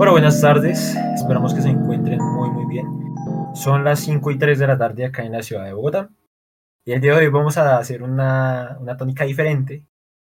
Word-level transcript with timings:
Bueno, 0.00 0.12
buenas 0.12 0.40
tardes. 0.40 0.96
Esperamos 1.14 1.52
que 1.52 1.60
se 1.60 1.68
encuentren 1.68 2.20
muy, 2.22 2.48
muy 2.48 2.64
bien. 2.64 2.86
Son 3.54 3.84
las 3.84 4.00
5 4.00 4.30
y 4.30 4.38
3 4.38 4.58
de 4.58 4.66
la 4.66 4.78
tarde 4.78 5.04
acá 5.04 5.24
en 5.24 5.32
la 5.32 5.42
ciudad 5.42 5.66
de 5.66 5.74
Bogotá. 5.74 6.08
Y 6.86 6.92
el 6.92 7.02
día 7.02 7.14
de 7.14 7.26
hoy 7.26 7.28
vamos 7.30 7.58
a 7.58 7.76
hacer 7.76 8.02
una, 8.02 8.78
una 8.80 8.96
tónica 8.96 9.24
diferente, 9.24 9.84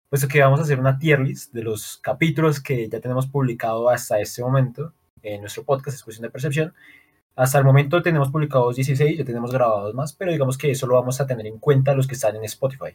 puesto 0.10 0.28
que 0.28 0.42
vamos 0.42 0.60
a 0.60 0.64
hacer 0.64 0.78
una 0.78 1.00
tier 1.00 1.22
list 1.22 1.54
de 1.54 1.64
los 1.64 2.00
capítulos 2.04 2.60
que 2.60 2.90
ya 2.90 3.00
tenemos 3.00 3.28
publicado 3.28 3.90
hasta 3.90 4.20
este 4.20 4.44
momento 4.44 4.92
en 5.24 5.40
nuestro 5.40 5.64
podcast, 5.64 5.96
Es 5.96 6.04
Cuestión 6.04 6.24
de 6.24 6.32
Percepción. 6.32 6.74
Hasta 7.38 7.58
el 7.58 7.64
momento 7.64 8.02
tenemos 8.02 8.30
publicados 8.30 8.76
16, 8.76 9.20
ya 9.20 9.24
tenemos 9.24 9.54
grabados 9.54 9.96
más, 9.96 10.12
pero 10.12 10.34
digamos 10.34 10.58
que 10.58 10.72
eso 10.72 10.86
lo 10.86 10.96
vamos 10.96 11.22
a 11.22 11.28
tener 11.28 11.48
en 11.48 11.60
cuenta 11.60 11.94
los 11.94 12.08
que 12.08 12.16
están 12.16 12.36
en 12.36 12.44
Spotify. 12.44 12.94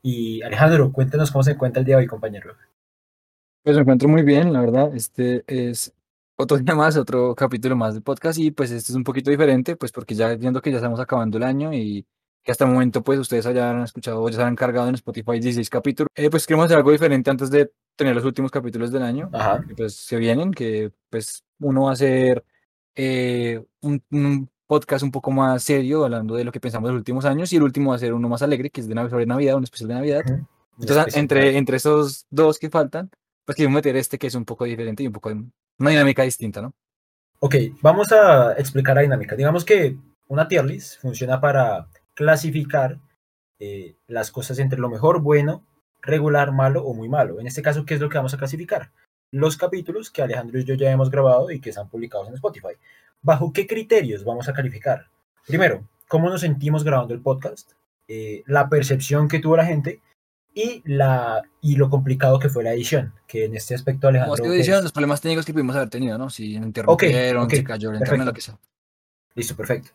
Y 0.00 0.42
Alejandro, 0.42 0.92
cuéntanos 0.92 1.32
cómo 1.32 1.42
se 1.42 1.50
encuentra 1.50 1.80
el 1.80 1.86
día 1.86 1.96
de 1.96 2.02
hoy, 2.02 2.06
compañero. 2.06 2.54
Pues 3.68 3.76
me 3.76 3.82
encuentro 3.82 4.08
muy 4.08 4.22
bien, 4.22 4.52
la 4.54 4.60
verdad. 4.62 4.96
Este 4.96 5.44
es 5.46 5.92
otro 6.38 6.56
día 6.58 6.74
más, 6.74 6.96
otro 6.96 7.34
capítulo 7.34 7.76
más 7.76 7.94
del 7.94 8.02
podcast 8.02 8.38
y 8.38 8.50
pues 8.50 8.70
este 8.70 8.92
es 8.92 8.96
un 8.96 9.04
poquito 9.04 9.30
diferente, 9.30 9.76
pues 9.76 9.92
porque 9.92 10.14
ya 10.14 10.34
viendo 10.36 10.62
que 10.62 10.70
ya 10.70 10.76
estamos 10.78 11.00
acabando 11.00 11.36
el 11.38 11.44
año 11.44 11.72
y 11.74 12.06
que 12.42 12.52
hasta 12.52 12.64
el 12.64 12.70
momento 12.72 13.02
pues 13.02 13.18
ustedes 13.18 13.44
hayan 13.46 13.82
escuchado 13.82 14.26
ya 14.30 14.36
se 14.36 14.42
han 14.42 14.56
cargado 14.56 14.88
en 14.88 14.94
Spotify 14.94 15.32
16 15.40 15.68
capítulos, 15.68 16.08
eh, 16.14 16.30
pues 16.30 16.46
queremos 16.46 16.64
hacer 16.66 16.78
algo 16.78 16.92
diferente 16.92 17.28
antes 17.30 17.50
de 17.50 17.70
tener 17.96 18.14
los 18.14 18.24
últimos 18.24 18.50
capítulos 18.50 18.90
del 18.92 19.02
año, 19.02 19.28
Ajá. 19.32 19.62
que 19.66 19.74
pues 19.74 19.94
se 19.96 20.16
vienen, 20.16 20.52
que 20.52 20.92
pues 21.10 21.42
uno 21.60 21.82
va 21.84 21.90
a 21.90 21.92
hacer 21.94 22.44
eh, 22.94 23.62
un, 23.82 24.02
un 24.10 24.48
podcast 24.66 25.02
un 25.02 25.10
poco 25.10 25.30
más 25.32 25.62
serio, 25.64 26.04
hablando 26.04 26.34
de 26.36 26.44
lo 26.44 26.52
que 26.52 26.60
pensamos 26.60 26.88
en 26.88 26.94
los 26.94 27.00
últimos 27.00 27.24
años, 27.24 27.52
y 27.52 27.56
el 27.56 27.62
último 27.64 27.90
va 27.90 27.96
a 27.96 27.98
ser 27.98 28.12
uno 28.14 28.28
más 28.28 28.42
alegre, 28.42 28.70
que 28.70 28.80
es 28.80 28.88
de 28.88 28.94
Nav- 28.94 29.10
sobre 29.10 29.26
Navidad, 29.26 29.56
un 29.56 29.64
especial 29.64 29.88
de 29.88 29.94
Navidad. 29.94 30.22
Ujú. 30.26 30.46
Entonces, 30.80 30.96
Especial. 30.98 31.20
entre, 31.22 31.56
entre 31.58 31.76
esos 31.78 32.26
dos 32.30 32.58
que 32.58 32.70
faltan, 32.70 33.10
pues 33.44 33.56
quiero 33.56 33.70
meter 33.72 33.96
este 33.96 34.16
que 34.18 34.28
es 34.28 34.34
un 34.36 34.44
poco 34.44 34.64
diferente 34.64 35.02
y 35.02 35.06
un 35.08 35.12
poco 35.12 35.30
una 35.78 35.90
dinámica 35.90 36.22
distinta, 36.22 36.60
¿no? 36.60 36.74
Ok, 37.40 37.54
vamos 37.80 38.10
a 38.12 38.54
explicar 38.54 38.96
la 38.96 39.02
dinámica. 39.02 39.36
Digamos 39.36 39.64
que 39.64 39.96
una 40.26 40.48
tier 40.48 40.64
list 40.64 41.00
funciona 41.00 41.40
para 41.40 41.88
clasificar 42.14 42.98
eh, 43.60 43.96
las 44.06 44.30
cosas 44.30 44.58
entre 44.58 44.80
lo 44.80 44.88
mejor, 44.88 45.20
bueno, 45.20 45.64
regular, 46.02 46.52
malo 46.52 46.84
o 46.84 46.94
muy 46.94 47.08
malo. 47.08 47.40
En 47.40 47.46
este 47.46 47.62
caso, 47.62 47.84
¿qué 47.84 47.94
es 47.94 48.00
lo 48.00 48.08
que 48.08 48.18
vamos 48.18 48.34
a 48.34 48.38
clasificar? 48.38 48.90
Los 49.30 49.56
capítulos 49.56 50.10
que 50.10 50.22
Alejandro 50.22 50.58
y 50.58 50.64
yo 50.64 50.74
ya 50.74 50.90
hemos 50.90 51.10
grabado 51.10 51.50
y 51.50 51.60
que 51.60 51.70
están 51.70 51.88
publicados 51.88 52.28
en 52.28 52.34
Spotify. 52.34 52.74
¿Bajo 53.22 53.52
qué 53.52 53.66
criterios 53.66 54.24
vamos 54.24 54.48
a 54.48 54.52
calificar? 54.52 55.06
Primero, 55.46 55.86
¿cómo 56.08 56.28
nos 56.28 56.40
sentimos 56.40 56.82
grabando 56.82 57.14
el 57.14 57.20
podcast? 57.20 57.72
Eh, 58.08 58.42
la 58.46 58.68
percepción 58.68 59.28
que 59.28 59.38
tuvo 59.38 59.56
la 59.56 59.66
gente 59.66 60.00
y, 60.58 60.82
la, 60.86 61.40
y 61.60 61.76
lo 61.76 61.88
complicado 61.88 62.40
que 62.40 62.48
fue 62.48 62.64
la 62.64 62.72
edición, 62.72 63.12
que 63.28 63.44
en 63.44 63.54
este 63.54 63.76
aspecto 63.76 64.08
Alejandro... 64.08 64.34
es 64.34 64.40
pues, 64.40 64.52
decían 64.58 64.82
los 64.82 64.90
problemas 64.90 65.20
técnicos 65.20 65.46
que 65.46 65.52
pudimos 65.52 65.76
haber 65.76 65.88
tenido, 65.88 66.18
¿no? 66.18 66.30
Si 66.30 66.54
interrumpieron, 66.54 67.44
ok, 67.44 67.52
si 67.52 67.62
cayó 67.62 67.90
el 67.90 67.96
internet, 67.98 68.26
lo 68.26 68.32
que 68.32 68.40
sea. 68.40 68.58
Listo, 69.36 69.54
perfecto. 69.54 69.90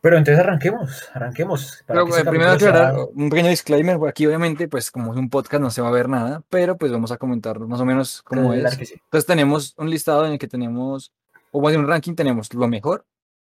Pero 0.00 0.16
entonces 0.16 0.42
arranquemos, 0.42 1.10
arranquemos. 1.12 1.84
para 1.86 2.00
Pero 2.00 2.14
que 2.14 2.20
eh, 2.22 2.24
primero 2.24 2.52
aclarar, 2.52 2.94
sea- 2.94 3.04
un 3.14 3.28
pequeño 3.28 3.50
disclaimer, 3.50 3.98
aquí 4.08 4.26
obviamente, 4.26 4.66
pues 4.66 4.90
como 4.90 5.12
es 5.12 5.18
un 5.18 5.28
podcast 5.28 5.60
no 5.60 5.70
se 5.70 5.82
va 5.82 5.88
a 5.88 5.92
ver 5.92 6.08
nada, 6.08 6.42
pero 6.48 6.78
pues 6.78 6.90
vamos 6.90 7.12
a 7.12 7.18
comentar 7.18 7.58
más 7.60 7.80
o 7.80 7.84
menos 7.84 8.22
cómo 8.22 8.52
Claro 8.52 8.68
es. 8.68 8.88
sí. 8.88 8.94
Entonces 8.94 9.26
tenemos 9.26 9.74
un 9.76 9.90
listado 9.90 10.24
en 10.24 10.32
el 10.32 10.38
que 10.38 10.48
tenemos, 10.48 11.12
o 11.50 11.60
más 11.60 11.72
bien 11.72 11.82
un 11.82 11.88
ranking, 11.90 12.14
tenemos 12.14 12.54
lo 12.54 12.66
mejor, 12.66 13.04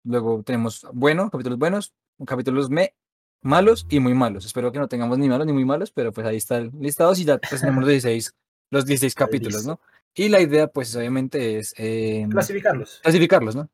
luego 0.05 0.43
tenemos 0.43 0.87
bueno, 0.95 1.29
capítulos 1.31 1.59
buenos, 1.59 1.93
capítulos 2.25 2.71
me, 2.71 2.95
malos 3.43 3.87
y 3.89 4.01
muy 4.01 4.15
malos. 4.15 4.45
Espero 4.45 4.73
que 4.73 4.79
no 4.79 4.89
tengamos 4.89 5.19
ni 5.19 5.29
malos 5.29 5.47
ni 5.47 5.53
muy 5.53 5.65
malos, 5.65 5.91
pero 5.91 6.13
pues 6.13 6.27
ahí 6.27 6.37
está 6.37 6.59
el 6.59 6.71
listado 6.79 7.13
y 7.17 7.25
ya 7.25 7.39
pues, 7.51 7.61
tenemos 7.61 7.83
los 7.83 7.91
16, 7.91 8.35
los 8.71 8.87
16 8.87 9.15
capítulos. 9.15 9.67
¿no? 9.67 9.81
Y 10.15 10.29
la 10.29 10.41
idea 10.41 10.67
pues 10.69 10.95
obviamente 10.97 11.59
es 11.59 11.75
eh, 11.77 12.27
Clasificarlos. 12.31 13.01
clasificarlos, 13.03 13.57
¿no? 13.57 13.69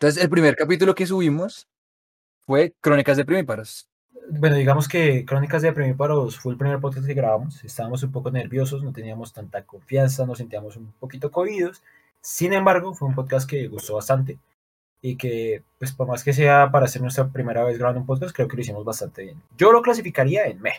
Entonces 0.00 0.22
el 0.22 0.30
primer 0.30 0.54
capítulo 0.56 0.94
que 0.94 1.06
subimos 1.06 1.68
fue 2.46 2.74
Crónicas 2.80 3.16
de 3.16 3.24
Primíparos. 3.24 3.88
Bueno, 4.30 4.56
digamos 4.56 4.88
que 4.88 5.24
Crónicas 5.24 5.62
de 5.62 5.72
Primíparos 5.72 6.38
fue 6.38 6.52
el 6.52 6.58
primer 6.58 6.80
podcast 6.80 7.06
que 7.06 7.14
grabamos. 7.14 7.64
Estábamos 7.64 8.02
un 8.02 8.12
poco 8.12 8.30
nerviosos, 8.30 8.82
no 8.84 8.92
teníamos 8.92 9.32
tanta 9.32 9.64
confianza, 9.64 10.26
nos 10.26 10.38
sentíamos 10.38 10.76
un 10.76 10.92
poquito 10.92 11.30
cohidos. 11.30 11.82
Sin 12.20 12.52
embargo, 12.52 12.94
fue 12.94 13.08
un 13.08 13.14
podcast 13.14 13.48
que 13.48 13.68
gustó 13.68 13.94
bastante 13.94 14.38
y 15.00 15.16
que, 15.16 15.62
pues 15.78 15.92
por 15.92 16.08
más 16.08 16.24
que 16.24 16.32
sea 16.32 16.70
para 16.70 16.88
ser 16.88 17.02
nuestra 17.02 17.28
primera 17.28 17.64
vez 17.64 17.78
grabando 17.78 18.00
un 18.00 18.06
podcast, 18.06 18.34
creo 18.34 18.48
que 18.48 18.56
lo 18.56 18.62
hicimos 18.62 18.84
bastante 18.84 19.22
bien. 19.22 19.42
Yo 19.56 19.72
lo 19.72 19.82
clasificaría 19.82 20.46
en 20.46 20.60
me. 20.60 20.72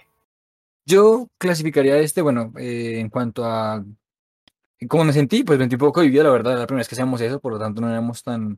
Yo 0.85 1.28
clasificaría 1.38 1.97
este, 1.97 2.22
bueno, 2.22 2.52
eh, 2.58 3.00
en 3.00 3.09
cuanto 3.09 3.46
a 3.46 3.84
cómo 4.88 5.03
me 5.03 5.13
sentí, 5.13 5.44
pues 5.44 5.58
me 5.59 5.63
sentí 5.63 5.75
un 5.75 5.79
poco 5.79 6.02
vivido, 6.02 6.24
la 6.24 6.31
verdad, 6.31 6.58
la 6.58 6.68
primera 6.68 6.81
vez 6.81 6.88
que 6.88 6.96
hacíamos 6.96 7.22
eso, 7.22 7.40
por 7.40 7.53
lo 7.53 7.59
tanto 7.59 7.81
no 7.81 7.90
éramos 7.90 8.24
tan 8.24 8.58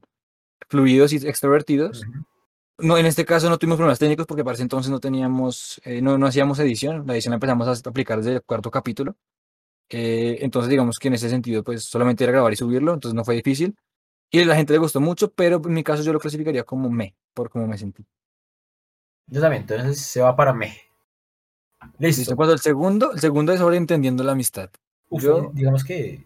fluidos 0.69 1.13
y 1.13 1.17
extrovertidos. 1.17 2.03
Ujú. 2.03 2.25
No, 2.77 2.97
en 2.97 3.05
este 3.05 3.25
caso 3.25 3.49
no 3.49 3.59
tuvimos 3.59 3.77
problemas 3.77 3.99
técnicos 3.99 4.25
porque 4.25 4.43
para 4.43 4.55
ese 4.55 4.63
entonces 4.63 4.89
no 4.89 4.99
teníamos, 4.99 5.79
eh, 5.83 6.01
no, 6.01 6.17
no 6.17 6.25
hacíamos 6.25 6.57
edición, 6.59 7.05
la 7.05 7.13
edición 7.13 7.31
la 7.31 7.35
empezamos 7.35 7.67
a 7.67 7.89
aplicar 7.89 8.17
desde 8.17 8.35
el 8.35 8.41
cuarto 8.41 8.71
capítulo. 8.71 9.15
Eh, 9.89 10.39
entonces 10.41 10.69
digamos 10.69 10.97
que 10.97 11.09
en 11.09 11.15
ese 11.15 11.29
sentido 11.29 11.63
pues 11.63 11.83
solamente 11.83 12.23
era 12.23 12.31
grabar 12.31 12.53
y 12.53 12.55
subirlo, 12.55 12.93
entonces 12.93 13.13
no 13.13 13.23
fue 13.23 13.35
difícil. 13.35 13.75
Y 14.31 14.41
a 14.41 14.45
la 14.45 14.55
gente 14.55 14.73
le 14.73 14.79
gustó 14.79 15.01
mucho, 15.01 15.31
pero 15.31 15.61
en 15.63 15.73
mi 15.73 15.83
caso 15.83 16.03
yo 16.03 16.13
lo 16.13 16.19
clasificaría 16.19 16.63
como 16.63 16.89
me, 16.89 17.15
por 17.33 17.49
cómo 17.49 17.67
me 17.67 17.77
sentí. 17.77 18.05
Yo 19.27 19.41
también, 19.41 19.63
entonces 19.63 19.99
se 19.99 20.21
va 20.21 20.35
para 20.35 20.53
me. 20.53 20.67
Listo. 21.97 22.21
Listo. 22.21 22.35
Cuando 22.35 22.53
el 22.53 22.59
segundo, 22.59 23.11
el 23.11 23.19
segundo 23.19 23.51
es 23.53 23.59
sobre 23.59 23.77
entendiendo 23.77 24.23
la 24.23 24.31
amistad. 24.31 24.69
Uf, 25.09 25.23
Yo- 25.23 25.51
digamos 25.53 25.83
que 25.83 26.25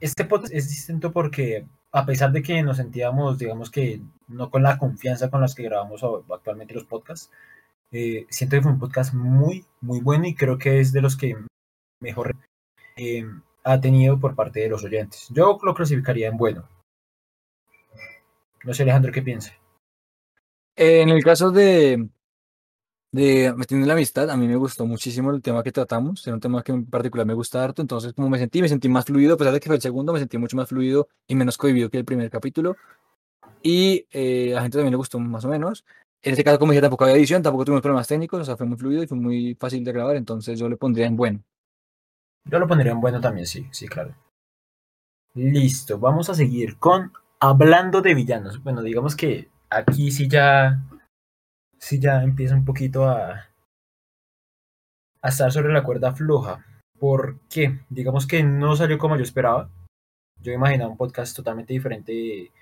este 0.00 0.24
podcast 0.24 0.52
es 0.52 0.68
distinto 0.68 1.12
porque 1.12 1.66
a 1.92 2.06
pesar 2.06 2.30
de 2.32 2.42
que 2.42 2.62
nos 2.62 2.76
sentíamos, 2.76 3.38
digamos 3.38 3.70
que 3.70 4.00
no 4.28 4.50
con 4.50 4.62
la 4.62 4.78
confianza 4.78 5.30
con 5.30 5.40
las 5.40 5.54
que 5.54 5.64
grabamos 5.64 6.02
actualmente 6.30 6.74
los 6.74 6.84
podcasts, 6.84 7.30
eh, 7.92 8.26
siento 8.30 8.56
que 8.56 8.62
fue 8.62 8.72
un 8.72 8.78
podcast 8.78 9.14
muy, 9.14 9.64
muy 9.80 10.00
bueno 10.00 10.26
y 10.26 10.34
creo 10.34 10.58
que 10.58 10.80
es 10.80 10.92
de 10.92 11.00
los 11.02 11.16
que 11.16 11.36
mejor 12.00 12.36
eh, 12.96 13.24
ha 13.64 13.80
tenido 13.80 14.18
por 14.20 14.34
parte 14.34 14.60
de 14.60 14.68
los 14.68 14.84
oyentes. 14.84 15.26
Yo 15.30 15.58
lo 15.62 15.74
clasificaría 15.74 16.28
en 16.28 16.36
bueno. 16.36 16.68
No 18.64 18.74
sé, 18.74 18.82
Alejandro, 18.82 19.12
¿qué 19.12 19.22
piensa? 19.22 19.52
Eh, 20.76 21.02
en 21.02 21.08
el 21.08 21.22
caso 21.22 21.50
de, 21.50 22.08
de 23.12 23.52
Metiendo 23.56 23.86
la 23.86 23.94
Amistad, 23.94 24.30
a 24.30 24.36
mí 24.36 24.46
me 24.46 24.56
gustó 24.56 24.86
muchísimo 24.86 25.30
el 25.30 25.42
tema 25.42 25.62
que 25.62 25.72
tratamos. 25.72 26.26
Era 26.26 26.34
un 26.34 26.40
tema 26.40 26.62
que 26.62 26.72
en 26.72 26.86
particular 26.86 27.26
me 27.26 27.34
gusta 27.34 27.62
harto. 27.62 27.82
Entonces, 27.82 28.12
como 28.12 28.28
me 28.28 28.38
sentí, 28.38 28.60
me 28.62 28.68
sentí 28.68 28.88
más 28.88 29.04
fluido, 29.04 29.34
a 29.34 29.36
pesar 29.36 29.52
de 29.52 29.60
que 29.60 29.66
fue 29.66 29.76
el 29.76 29.82
segundo, 29.82 30.12
me 30.12 30.18
sentí 30.18 30.38
mucho 30.38 30.56
más 30.56 30.68
fluido 30.68 31.08
y 31.26 31.34
menos 31.34 31.56
cohibido 31.56 31.90
que 31.90 31.98
el 31.98 32.04
primer 32.04 32.30
capítulo. 32.30 32.76
Y 33.62 34.06
eh, 34.10 34.52
a 34.52 34.56
la 34.56 34.62
gente 34.62 34.78
también 34.78 34.92
le 34.92 34.96
gustó 34.96 35.18
más 35.18 35.44
o 35.44 35.48
menos. 35.48 35.84
En 36.22 36.32
este 36.32 36.44
caso, 36.44 36.58
como 36.58 36.72
dije, 36.72 36.82
tampoco 36.82 37.04
había 37.04 37.16
edición, 37.16 37.42
tampoco 37.42 37.64
tuvimos 37.64 37.82
problemas 37.82 38.06
técnicos, 38.06 38.40
o 38.40 38.44
sea, 38.44 38.56
fue 38.56 38.66
muy 38.66 38.76
fluido 38.76 39.02
y 39.02 39.06
fue 39.06 39.16
muy 39.16 39.54
fácil 39.58 39.82
de 39.82 39.92
grabar. 39.92 40.16
Entonces, 40.16 40.58
yo 40.58 40.68
le 40.68 40.76
pondría 40.76 41.06
en 41.06 41.16
bueno. 41.16 41.42
Yo 42.44 42.58
lo 42.58 42.68
pondría 42.68 42.92
en 42.92 43.00
bueno 43.00 43.20
también, 43.20 43.46
sí, 43.46 43.66
sí, 43.70 43.88
claro. 43.88 44.14
Listo, 45.34 45.98
vamos 45.98 46.28
a 46.28 46.34
seguir 46.34 46.76
con 46.76 47.12
hablando 47.40 48.02
de 48.02 48.14
villanos. 48.14 48.62
Bueno, 48.62 48.82
digamos 48.82 49.16
que 49.16 49.48
aquí 49.70 50.10
sí 50.10 50.28
ya, 50.28 50.82
sí 51.78 51.98
ya 51.98 52.22
empieza 52.22 52.54
un 52.54 52.64
poquito 52.64 53.08
a, 53.08 53.48
a 55.22 55.28
estar 55.28 55.50
sobre 55.52 55.72
la 55.72 55.82
cuerda 55.84 56.12
floja. 56.12 56.64
¿Por 56.98 57.40
qué? 57.48 57.80
Digamos 57.88 58.26
que 58.26 58.42
no 58.42 58.76
salió 58.76 58.98
como 58.98 59.16
yo 59.16 59.22
esperaba. 59.22 59.70
Yo 60.42 60.52
imaginaba 60.52 60.90
un 60.90 60.96
podcast 60.96 61.34
totalmente 61.36 61.72
diferente 61.72 62.46
en, 62.46 62.52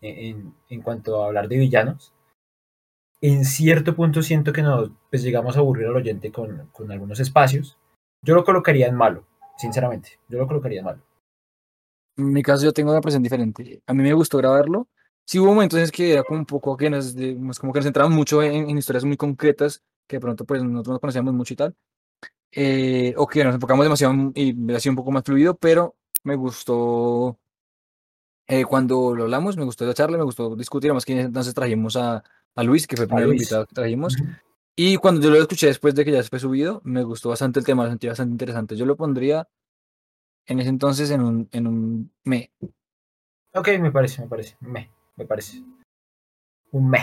en- 0.00 0.54
en 0.68 0.82
cuanto 0.82 1.22
a 1.22 1.26
hablar 1.26 1.48
de 1.48 1.58
villanos. 1.58 2.12
En 3.20 3.44
cierto 3.44 3.94
punto 3.94 4.20
siento 4.22 4.52
que 4.52 4.62
nos 4.62 4.90
pues, 5.10 5.22
llegamos 5.22 5.56
a 5.56 5.60
aburrir 5.60 5.86
al 5.86 5.96
oyente 5.96 6.32
con, 6.32 6.68
con 6.72 6.90
algunos 6.90 7.20
espacios. 7.20 7.78
Yo 8.24 8.34
lo 8.34 8.44
colocaría 8.44 8.86
en 8.88 8.94
malo, 8.96 9.24
sinceramente. 9.56 10.18
Yo 10.28 10.38
lo 10.38 10.46
colocaría 10.46 10.80
en 10.80 10.84
malo. 10.86 11.02
En 12.16 12.32
mi 12.32 12.42
caso, 12.42 12.64
yo 12.64 12.72
tengo 12.72 12.90
una 12.90 13.00
presión 13.00 13.22
diferente. 13.22 13.82
A 13.86 13.94
mí 13.94 14.02
me 14.02 14.12
gustó 14.12 14.38
grabarlo. 14.38 14.88
Sí 15.24 15.38
hubo 15.38 15.48
momentos 15.48 15.78
en 15.78 15.88
que 15.90 16.12
era 16.12 16.24
como 16.24 16.40
un 16.40 16.46
poco 16.46 16.76
que 16.76 16.90
nos, 16.90 17.14
como 17.58 17.72
que 17.72 17.78
nos 17.78 17.84
centramos 17.84 18.12
mucho 18.12 18.42
en, 18.42 18.68
en 18.68 18.78
historias 18.78 19.04
muy 19.04 19.16
concretas, 19.16 19.82
que 20.06 20.16
de 20.16 20.20
pronto 20.20 20.44
pues 20.44 20.62
nosotros 20.62 20.94
no 20.94 21.00
conocíamos 21.00 21.32
mucho 21.32 21.54
y 21.54 21.56
tal. 21.56 21.74
Eh, 22.50 23.14
o 23.16 23.26
que 23.26 23.44
nos 23.44 23.54
enfocamos 23.54 23.84
demasiado 23.84 24.14
y 24.34 24.72
ha 24.74 24.80
sido 24.80 24.92
un 24.92 24.96
poco 24.96 25.10
más 25.10 25.22
fluido, 25.24 25.56
pero 25.56 25.96
me 26.24 26.34
gustó 26.34 27.38
eh, 28.46 28.64
cuando 28.64 29.14
lo 29.14 29.22
hablamos, 29.22 29.56
me 29.56 29.64
gustó 29.64 29.86
la 29.86 29.94
charla, 29.94 30.18
me 30.18 30.24
gustó 30.24 30.54
discutir, 30.56 30.90
además 30.90 31.06
que 31.06 31.18
entonces 31.18 31.54
trajimos 31.54 31.96
a, 31.96 32.22
a 32.54 32.62
Luis, 32.62 32.86
que 32.86 32.96
fue 32.96 33.04
el 33.04 33.08
primer 33.08 33.28
invitado 33.28 33.66
que 33.66 33.74
trajimos. 33.74 34.14
Ujú. 34.20 34.30
Y 34.76 34.96
cuando 34.96 35.22
yo 35.22 35.30
lo 35.30 35.36
escuché 35.36 35.66
después 35.66 35.94
de 35.94 36.04
que 36.04 36.12
ya 36.12 36.22
fue 36.22 36.38
subido, 36.38 36.80
me 36.84 37.02
gustó 37.02 37.28
bastante 37.28 37.60
el 37.60 37.64
tema, 37.64 37.84
lo 37.84 37.90
sentí 37.90 38.08
bastante 38.08 38.32
interesante. 38.32 38.76
Yo 38.76 38.86
lo 38.86 38.96
pondría 38.96 39.48
en 40.46 40.60
ese 40.60 40.68
entonces 40.68 41.10
en 41.10 41.22
un, 41.22 41.48
en 41.52 41.66
un 41.66 42.12
me. 42.24 42.50
Ok, 43.54 43.68
me 43.80 43.92
parece, 43.92 44.22
me 44.22 44.28
parece. 44.28 44.56
Me, 44.60 44.90
me 45.16 45.26
parece. 45.26 45.62
Un 46.70 46.88
me. 46.88 47.00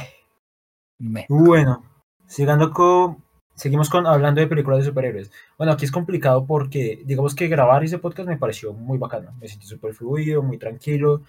me. 0.97 1.25
Bueno, 1.29 1.83
sigando 2.25 2.71
con, 2.71 3.23
seguimos 3.53 3.89
con 3.89 4.07
hablando 4.07 4.41
de 4.41 4.47
películas 4.47 4.79
de 4.79 4.85
superhéroes. 4.85 5.31
Bueno, 5.57 5.73
aquí 5.73 5.85
es 5.85 5.91
complicado 5.91 6.45
porque 6.45 7.01
digamos 7.05 7.35
que 7.35 7.47
grabar 7.47 7.83
ese 7.83 7.99
podcast 7.99 8.27
me 8.27 8.37
pareció 8.37 8.73
muy 8.73 8.97
bacano. 8.97 9.33
Me 9.39 9.47
sentí 9.47 9.67
súper 9.67 9.93
fluido, 9.93 10.41
muy 10.41 10.57
tranquilo. 10.57 11.23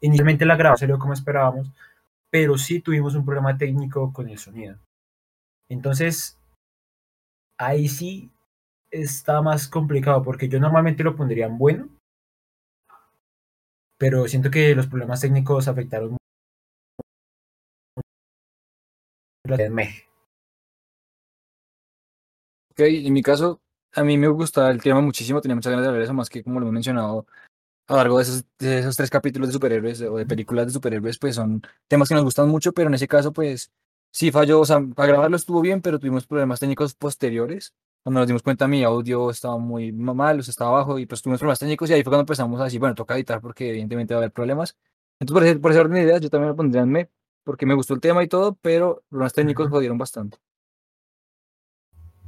Inicialmente 0.00 0.44
la 0.44 0.56
grabación 0.56 0.88
salió 0.88 0.98
como 0.98 1.14
esperábamos, 1.14 1.70
pero 2.30 2.58
sí 2.58 2.80
tuvimos 2.80 3.14
un 3.14 3.24
problema 3.24 3.56
técnico 3.56 4.12
con 4.12 4.28
el 4.28 4.38
sonido. 4.38 4.76
Entonces, 5.68 6.38
ahí 7.58 7.88
sí 7.88 8.30
está 8.94 9.42
más 9.42 9.68
complicado 9.68 10.22
porque 10.22 10.48
yo 10.48 10.60
normalmente 10.60 11.02
lo 11.04 11.16
pondría 11.16 11.46
en 11.46 11.58
bueno, 11.58 11.88
pero 13.98 14.28
siento 14.28 14.50
que 14.50 14.74
los 14.74 14.86
problemas 14.86 15.20
técnicos 15.20 15.66
afectaron 15.68 16.10
mucho. 16.12 16.18
Ok, 22.70 22.80
en 22.80 23.12
mi 23.12 23.22
caso, 23.22 23.60
a 23.92 24.02
mí 24.02 24.18
me 24.18 24.26
gusta 24.28 24.70
el 24.70 24.82
tema 24.82 25.00
muchísimo, 25.00 25.40
tenía 25.40 25.54
muchas 25.54 25.70
ganas 25.70 25.84
de 25.84 25.88
hablar 25.88 26.00
de 26.00 26.04
eso, 26.04 26.14
más 26.14 26.28
que 26.28 26.42
como 26.42 26.58
lo 26.60 26.68
he 26.68 26.72
mencionado 26.72 27.26
a 27.88 27.94
lo 27.94 27.98
largo 27.98 28.18
de 28.18 28.24
esos, 28.24 28.44
de 28.58 28.78
esos 28.80 28.96
tres 28.96 29.10
capítulos 29.10 29.48
de 29.48 29.54
superhéroes 29.54 30.02
o 30.02 30.16
de 30.16 30.26
películas 30.26 30.66
de 30.66 30.72
superhéroes, 30.72 31.18
pues 31.18 31.36
son 31.36 31.62
temas 31.88 32.08
que 32.08 32.14
nos 32.16 32.24
gustan 32.24 32.48
mucho, 32.48 32.72
pero 32.72 32.88
en 32.88 32.94
ese 32.94 33.08
caso, 33.08 33.32
pues 33.32 33.72
sí 34.12 34.30
falló, 34.32 34.60
o 34.60 34.66
sea, 34.66 34.80
para 34.94 35.08
grabarlo 35.08 35.36
estuvo 35.36 35.60
bien, 35.62 35.82
pero 35.82 35.98
tuvimos 35.98 36.26
problemas 36.26 36.60
técnicos 36.60 36.94
posteriores. 36.94 37.74
Cuando 38.04 38.20
nos 38.20 38.26
dimos 38.26 38.42
cuenta, 38.42 38.68
mi 38.68 38.84
audio 38.84 39.30
estaba 39.30 39.56
muy 39.56 39.90
mal, 39.90 40.38
o 40.38 40.42
sea, 40.42 40.50
estaba 40.52 40.72
bajo, 40.72 40.98
y 40.98 41.06
pues 41.06 41.22
tuvimos 41.22 41.40
problemas 41.40 41.58
técnicos, 41.58 41.88
y 41.88 41.94
ahí 41.94 42.02
fue 42.02 42.10
cuando 42.10 42.20
empezamos 42.20 42.60
a 42.60 42.64
decir, 42.64 42.78
bueno, 42.78 42.94
toca 42.94 43.14
editar 43.16 43.40
porque 43.40 43.70
evidentemente 43.70 44.12
va 44.12 44.18
a 44.18 44.22
haber 44.24 44.32
problemas. 44.32 44.76
Entonces, 45.18 45.32
por 45.40 45.48
ese, 45.48 45.58
por 45.58 45.70
ese 45.70 45.80
orden 45.80 45.94
de 45.94 46.02
ideas, 46.02 46.20
yo 46.20 46.28
también 46.28 46.50
lo 46.50 46.56
pondría 46.56 46.82
en 46.82 46.90
me, 46.90 47.08
porque 47.44 47.64
me 47.64 47.72
gustó 47.74 47.94
el 47.94 48.00
tema 48.00 48.22
y 48.22 48.28
todo, 48.28 48.58
pero 48.60 49.02
problemas 49.08 49.32
técnicos 49.32 49.70
jodieron 49.70 49.96
bastante. 49.96 50.36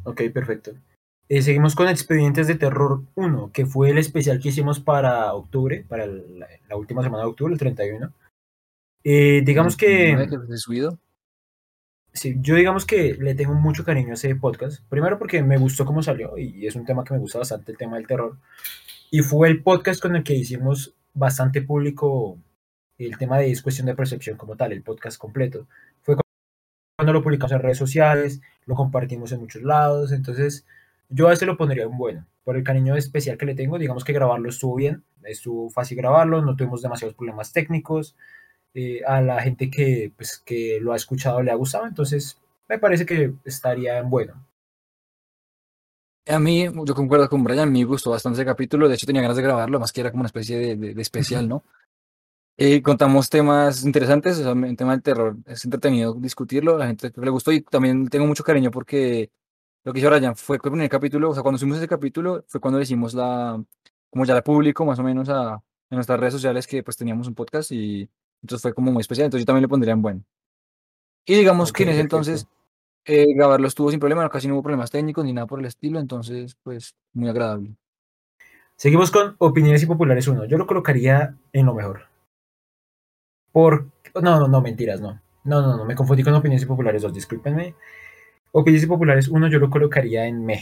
Ok, 0.04 0.22
perfecto. 0.32 0.72
Eh, 1.28 1.42
seguimos 1.42 1.74
con 1.74 1.88
Expedientes 1.88 2.46
de 2.46 2.54
Terror 2.54 3.02
1, 3.14 3.50
que 3.52 3.66
fue 3.66 3.90
el 3.90 3.98
especial 3.98 4.40
que 4.40 4.48
hicimos 4.50 4.80
para 4.80 5.34
octubre, 5.34 5.84
para 5.88 6.04
el- 6.04 6.38
la, 6.38 6.46
la 6.68 6.76
última 6.76 7.02
semana 7.02 7.24
de 7.24 7.30
octubre, 7.30 7.52
el 7.52 7.58
31. 7.58 8.12
Eh, 9.04 9.42
digamos 9.44 9.76
que, 9.76 9.86
29 10.16 10.28
que 10.30 10.46
fue 10.46 10.56
subido. 10.56 10.98
Sí, 12.16 12.36
yo 12.40 12.54
digamos 12.56 12.86
que 12.86 13.14
le 13.14 13.34
tengo 13.34 13.54
mucho 13.54 13.84
cariño 13.84 14.10
a 14.10 14.14
ese 14.14 14.34
podcast. 14.34 14.82
Primero 14.88 15.18
porque 15.18 15.42
me 15.42 15.58
gustó 15.58 15.84
cómo 15.84 16.02
salió 16.02 16.36
y 16.38 16.66
es 16.66 16.74
un 16.76 16.84
tema 16.84 17.04
que 17.04 17.14
me 17.14 17.20
gusta 17.20 17.38
bastante, 17.38 17.72
el 17.72 17.78
tema 17.78 17.96
del 17.96 18.06
terror. 18.06 18.38
Y 19.10 19.20
fue 19.20 19.48
el 19.48 19.62
podcast 19.62 20.00
con 20.00 20.16
el 20.16 20.24
que 20.24 20.34
hicimos 20.34 20.94
bastante 21.14 21.62
público 21.62 22.38
el 22.98 23.18
tema 23.18 23.38
de 23.38 23.50
es 23.50 23.62
cuestión 23.62 23.86
de 23.86 23.94
percepción 23.94 24.36
como 24.36 24.56
tal, 24.56 24.72
el 24.72 24.82
podcast 24.82 25.18
completo. 25.18 25.68
Fue 26.02 26.16
cuando 26.96 27.12
lo 27.12 27.22
publicamos 27.22 27.52
en 27.52 27.60
redes 27.60 27.78
sociales, 27.78 28.40
lo 28.64 28.74
compartimos 28.74 29.32
en 29.32 29.40
muchos 29.40 29.62
lados, 29.62 30.12
entonces 30.12 30.66
yo 31.08 31.28
a 31.28 31.32
este 31.32 31.46
lo 31.46 31.56
pondría 31.56 31.86
un 31.86 31.98
bueno, 31.98 32.26
por 32.42 32.56
el 32.56 32.64
cariño 32.64 32.96
especial 32.96 33.36
que 33.36 33.46
le 33.46 33.54
tengo, 33.54 33.78
digamos 33.78 34.04
que 34.04 34.12
grabarlo 34.12 34.48
estuvo 34.48 34.76
bien, 34.76 35.04
estuvo 35.24 35.68
fácil 35.70 35.98
grabarlo, 35.98 36.42
no 36.42 36.56
tuvimos 36.56 36.82
demasiados 36.82 37.14
problemas 37.14 37.52
técnicos, 37.52 38.16
eh, 38.76 39.02
a 39.06 39.20
la 39.22 39.40
gente 39.42 39.70
que, 39.70 40.12
pues, 40.16 40.38
que 40.44 40.78
lo 40.80 40.92
ha 40.92 40.96
escuchado 40.96 41.42
le 41.42 41.50
ha 41.50 41.54
gustado, 41.56 41.86
entonces 41.86 42.38
me 42.68 42.78
parece 42.78 43.06
que 43.06 43.32
estaría 43.44 43.98
en 43.98 44.10
bueno. 44.10 44.46
A 46.28 46.38
mí, 46.40 46.64
yo 46.84 46.94
concuerdo 46.94 47.28
con 47.28 47.44
Brian, 47.44 47.70
me 47.72 47.84
gustó 47.84 48.10
bastante 48.10 48.36
ese 48.40 48.44
capítulo, 48.44 48.88
de 48.88 48.94
hecho 48.96 49.06
tenía 49.06 49.22
ganas 49.22 49.36
de 49.36 49.44
grabarlo, 49.44 49.78
más 49.78 49.92
que 49.92 50.00
era 50.00 50.10
como 50.10 50.22
una 50.22 50.26
especie 50.26 50.58
de, 50.58 50.76
de- 50.76 50.94
de 50.94 51.02
especial, 51.02 51.48
¿no? 51.48 51.62
Eh, 52.58 52.82
contamos 52.82 53.28
temas 53.28 53.84
interesantes, 53.84 54.38
o 54.38 54.42
sea, 54.42 54.52
el 54.68 54.76
tema 54.76 54.92
del 54.92 55.02
terror 55.02 55.36
es 55.46 55.64
entretenido 55.64 56.14
discutirlo, 56.14 56.74
a 56.76 56.78
la 56.78 56.86
gente 56.86 57.12
le 57.14 57.30
gustó 57.30 57.52
y 57.52 57.60
también 57.60 58.08
tengo 58.08 58.26
mucho 58.26 58.42
cariño 58.44 58.70
porque 58.70 59.30
lo 59.84 59.92
que 59.92 60.00
hizo 60.00 60.08
Brian 60.10 60.34
fue 60.36 60.58
que 60.58 60.68
el 60.68 60.72
primer 60.72 60.88
capítulo, 60.90 61.30
o 61.30 61.34
sea, 61.34 61.42
cuando 61.42 61.58
subimos 61.58 61.78
ese 61.78 61.86
capítulo 61.88 62.44
fue 62.48 62.60
cuando 62.60 62.78
le 62.78 62.84
hicimos 62.84 63.14
la, 63.14 63.62
como 64.10 64.24
ya 64.24 64.34
la 64.34 64.42
público 64.42 64.84
más 64.86 64.98
o 64.98 65.02
menos 65.04 65.28
a, 65.28 65.54
en 65.90 65.96
nuestras 65.96 66.18
redes 66.18 66.32
sociales 66.34 66.66
que 66.66 66.82
pues 66.82 66.96
teníamos 66.96 67.28
un 67.28 67.34
podcast 67.34 67.70
y 67.72 68.08
entonces 68.42 68.62
fue 68.62 68.74
como 68.74 68.92
muy 68.92 69.00
especial, 69.00 69.26
entonces 69.26 69.42
yo 69.42 69.46
también 69.46 69.62
le 69.62 69.68
pondría 69.68 69.92
en 69.94 70.02
bueno. 70.02 70.24
Y 71.26 71.34
digamos 71.36 71.72
Ok, 71.72 71.76
que 71.76 71.82
en 71.84 71.90
ese 71.90 72.00
perfecto. 72.00 72.02
entonces 72.02 72.46
eh, 73.06 73.34
grabarlo 73.34 73.68
estuvo 73.68 73.90
sin 73.90 74.00
problema, 74.00 74.28
casi 74.30 74.48
no 74.48 74.54
hubo 74.54 74.62
problemas 74.64 74.90
técnicos 74.90 75.24
ni 75.24 75.32
nada 75.32 75.46
por 75.46 75.60
el 75.60 75.66
estilo, 75.66 76.00
entonces 76.00 76.56
pues 76.64 76.94
muy 77.14 77.28
agradable. 77.30 77.76
Seguimos 78.76 79.10
con 79.10 79.36
Opiniones 79.38 79.82
Impopulares 79.82 80.28
1, 80.28 80.44
yo 80.46 80.58
lo 80.58 80.66
colocaría 80.66 81.36
en 81.52 81.66
lo 81.66 81.74
mejor. 81.74 82.06
Por... 83.52 83.86
No, 84.14 84.38
no, 84.40 84.48
no, 84.48 84.60
mentiras, 84.60 85.00
no. 85.00 85.20
No, 85.44 85.62
no, 85.62 85.76
no, 85.76 85.84
me 85.84 85.94
confundí 85.94 86.22
con 86.22 86.34
Opiniones 86.34 86.62
Impopulares 86.62 87.02
2, 87.02 87.12
discúlpenme. 87.12 87.74
Opiniones 88.52 88.84
Impopulares 88.84 89.28
1 89.28 89.48
yo 89.48 89.58
lo 89.58 89.70
colocaría 89.70 90.26
en 90.26 90.44
me. 90.44 90.60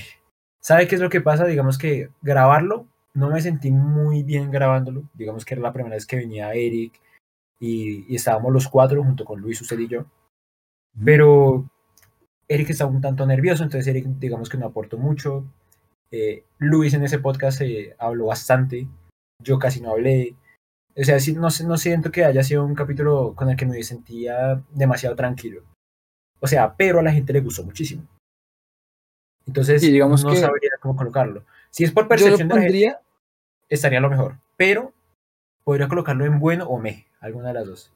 ¿Sabe 0.60 0.88
qué 0.88 0.96
es 0.96 1.00
lo 1.00 1.10
que 1.10 1.20
pasa? 1.20 1.46
Digamos 1.46 1.78
que 1.78 2.10
grabarlo, 2.22 2.86
no 3.14 3.30
me 3.30 3.40
sentí 3.40 3.70
muy 3.70 4.22
bien 4.22 4.50
grabándolo. 4.50 5.04
Digamos 5.14 5.44
que 5.44 5.54
era 5.54 5.62
la 5.62 5.72
primera 5.72 5.96
vez 5.96 6.06
que 6.06 6.16
venía 6.16 6.52
Eric 6.54 7.00
y, 7.64 8.04
y 8.12 8.16
estábamos 8.16 8.52
los 8.52 8.68
cuatro 8.68 9.02
junto 9.02 9.24
con 9.24 9.40
Luis, 9.40 9.60
usted 9.60 9.78
y 9.78 9.88
yo. 9.88 10.04
Pero 11.02 11.68
Eric 12.46 12.70
estaba 12.70 12.90
un 12.90 13.00
tanto 13.00 13.26
nervioso, 13.26 13.64
entonces 13.64 13.86
Eric 13.88 14.06
digamos 14.18 14.48
que 14.48 14.58
no 14.58 14.66
aportó 14.66 14.98
mucho. 14.98 15.44
Eh, 16.10 16.44
Luis 16.58 16.92
en 16.94 17.02
ese 17.02 17.18
podcast 17.18 17.62
eh, 17.62 17.96
habló 17.98 18.26
bastante, 18.26 18.86
yo 19.42 19.58
casi 19.58 19.80
no 19.80 19.92
hablé. 19.92 20.36
O 20.96 21.02
sea, 21.02 21.18
sí, 21.18 21.32
no, 21.32 21.48
no 21.66 21.76
siento 21.76 22.12
que 22.12 22.24
haya 22.24 22.44
sido 22.44 22.64
un 22.64 22.74
capítulo 22.74 23.34
con 23.34 23.50
el 23.50 23.56
que 23.56 23.66
me 23.66 23.82
sentía 23.82 24.62
demasiado 24.70 25.16
tranquilo. 25.16 25.62
O 26.40 26.46
sea, 26.46 26.76
pero 26.76 27.00
a 27.00 27.02
la 27.02 27.12
gente 27.12 27.32
le 27.32 27.40
gustó 27.40 27.64
muchísimo. 27.64 28.06
Entonces, 29.46 29.82
digamos 29.82 30.22
no 30.22 30.30
que 30.30 30.36
sabría 30.36 30.70
cómo 30.80 30.96
colocarlo. 30.96 31.44
Si 31.70 31.84
es 31.84 31.92
por 31.92 32.04
yo 32.04 32.04
lo 32.04 32.08
percepción 32.10 32.48
de 32.48 32.54
la 32.54 32.60
gente, 32.60 32.66
pondría, 32.66 33.00
estaría 33.68 34.00
lo 34.00 34.10
mejor. 34.10 34.38
Pero 34.56 34.93
podría 35.64 35.88
colocarlo 35.88 36.24
en 36.26 36.38
bueno 36.40 36.66
o 36.66 36.78
me, 36.78 37.06
alguna 37.20 37.48
de 37.48 37.54
las 37.54 37.66
dos. 37.66 37.92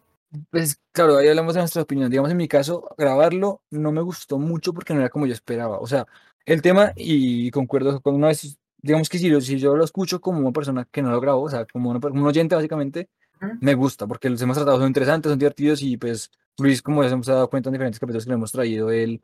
pues 0.50 0.78
claro, 0.92 1.16
ahí 1.16 1.28
hablamos 1.28 1.54
de 1.54 1.60
nuestra 1.60 1.82
opinión. 1.82 2.10
Digamos, 2.10 2.30
en 2.30 2.36
mi 2.36 2.48
caso, 2.48 2.88
grabarlo 2.98 3.62
no 3.70 3.92
me 3.92 4.02
gustó 4.02 4.38
mucho 4.38 4.72
porque 4.74 4.92
no 4.94 5.00
era 5.00 5.08
como 5.10 5.26
yo 5.26 5.32
esperaba. 5.32 5.78
O 5.78 5.86
sea, 5.86 6.06
el 6.44 6.60
tema, 6.62 6.92
y 6.96 7.50
concuerdo 7.50 8.00
con 8.00 8.14
una 8.14 8.28
vez, 8.28 8.58
digamos 8.78 9.08
que 9.08 9.18
si, 9.18 9.28
lo- 9.30 9.40
si 9.40 9.58
yo 9.58 9.76
lo 9.76 9.84
escucho 9.84 10.20
como 10.20 10.40
una 10.40 10.52
persona 10.52 10.86
que 10.90 11.02
no 11.02 11.10
lo 11.10 11.20
grabó, 11.20 11.42
o 11.42 11.50
sea, 11.50 11.64
como, 11.66 11.90
una 11.90 12.00
como 12.00 12.20
un 12.22 12.26
oyente 12.26 12.54
básicamente, 12.54 13.08
¿Mm? 13.40 13.58
me 13.60 13.74
gusta 13.74 14.06
porque 14.06 14.28
los 14.30 14.40
hemos 14.42 14.56
tratado, 14.56 14.78
son 14.78 14.86
interesantes, 14.88 15.30
son 15.30 15.38
divertidos 15.38 15.82
y 15.82 15.96
pues 15.96 16.30
Luis, 16.58 16.82
como 16.82 17.02
ya 17.02 17.10
hemos 17.10 17.26
dado 17.26 17.48
cuenta 17.50 17.68
en 17.70 17.72
diferentes 17.74 17.98
capítulos 18.00 18.24
que 18.24 18.30
le 18.30 18.34
hemos 18.36 18.52
traído, 18.52 18.90
él 18.90 19.22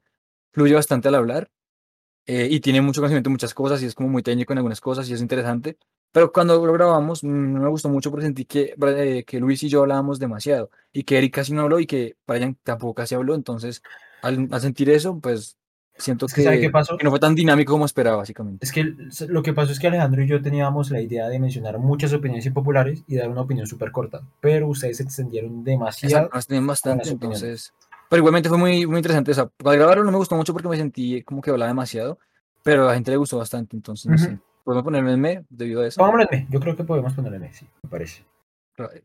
fluye 0.53 0.75
bastante 0.75 1.09
al 1.09 1.17
hablar 1.17 1.51
eh, 2.27 2.49
y 2.51 2.61
tiene 2.61 2.81
mucho 2.83 3.01
conocimiento 3.01 3.29
en 3.31 3.33
muchas 3.35 3.55
cosas 3.55 3.83
y 3.83 3.87
es 3.87 3.95
como 3.95 4.09
muy 4.09 4.23
técnico 4.23 4.53
en 4.53 4.59
algunas 4.59 4.81
cosas 4.81 5.09
y 5.09 5.15
es 5.15 5.21
interesante. 5.23 5.79
Pero 6.15 6.31
cuando 6.33 6.65
lo 6.65 6.73
grabamos, 6.73 7.25
mm, 7.25 7.55
no 7.55 7.61
me 7.61 7.69
gustó 7.69 7.89
mucho 7.89 8.09
porque 8.13 8.27
sentí 8.27 8.45
que, 8.45 8.77
eh, 8.81 9.25
que 9.27 9.41
Luis 9.41 9.61
y 9.65 9.69
yo 9.69 9.81
hablábamos 9.81 10.21
demasiado 10.21 10.71
y 10.93 11.03
que 11.03 11.19
Eric 11.19 11.35
casi 11.35 11.53
no 11.53 11.63
habló 11.63 11.81
y 11.81 11.87
que 11.87 12.15
Brian 12.25 12.57
tampoco 12.63 12.95
casi 12.95 13.17
habló. 13.17 13.35
Entonces, 13.35 13.83
al, 14.23 14.47
al 14.53 14.61
sentir 14.61 14.91
eso, 14.91 15.19
pues 15.19 15.57
siento 15.99 16.27
Es 16.27 16.35
que, 16.35 16.45
¿sabe 16.45 16.61
qué 16.61 16.67
que, 16.67 16.71
pasó? 16.71 16.97
que 16.97 17.03
no 17.03 17.11
fue 17.11 17.19
tan 17.19 17.35
dinámico 17.35 17.73
como 17.73 17.85
esperaba, 17.85 18.19
básicamente. 18.19 18.65
Es 18.65 18.71
que 18.71 18.95
lo 19.27 19.43
que 19.43 19.53
pasó 19.55 19.73
es 19.73 19.81
que 19.81 19.89
Alejandro 19.89 20.23
y 20.23 20.29
yo 20.29 20.41
teníamos 20.41 20.93
la 20.93 21.01
idea 21.01 21.29
de 21.29 21.41
mencionar 21.41 21.81
muchas 21.81 22.13
opiniones 22.13 22.47
impopulares 22.47 23.03
y 23.09 23.17
dar 23.17 23.29
una 23.29 23.41
opinión 23.41 23.67
súper 23.67 23.91
corta. 23.91 24.21
Pero 24.39 24.69
ustedes 24.69 24.99
se 24.99 25.03
extendieron 25.03 25.65
demasiado 25.65 26.27
Exacto, 26.33 26.63
bastante, 26.65 27.09
entonces. 27.11 27.75
Pero 28.09 28.21
igualmente 28.21 28.49
fue 28.49 28.59
muy, 28.59 28.87
muy 28.87 28.99
interesante. 28.99 29.33
O 29.33 29.35
sea, 29.35 29.47
para 29.47 29.77
grabarlo 29.77 30.05
no 30.05 30.13
me 30.13 30.19
gustó 30.19 30.37
mucho 30.37 30.53
porque 30.53 30.69
me 30.69 30.77
sentí 30.77 31.25
como 31.25 31.43
que 31.43 31.51
hablaba 31.51 31.71
demasiado, 31.71 32.21
pero 32.63 32.85
a 32.85 32.91
la 32.91 32.95
gente 32.95 33.11
le 33.11 33.17
gustó 33.17 33.39
bastante, 33.39 33.75
entonces 33.75 34.07
no 34.07 34.17
sé. 34.17 34.39
Podemos 34.65 34.85
ponerme 34.85 35.13
en 35.13 35.21
me 35.21 35.45
debido 35.49 35.83
a 35.83 35.87
eso. 35.87 35.99
Pongámoslo 35.99 36.27
en 36.31 36.41
me. 36.41 36.47
Yo 36.51 36.59
creo 36.59 36.75
que 36.75 36.85
podemos 36.85 37.13
ponerlo 37.13 37.37
en 37.37 37.43
me, 37.43 37.53
sí, 37.53 37.67
me 37.83 37.91
parece. 37.91 38.25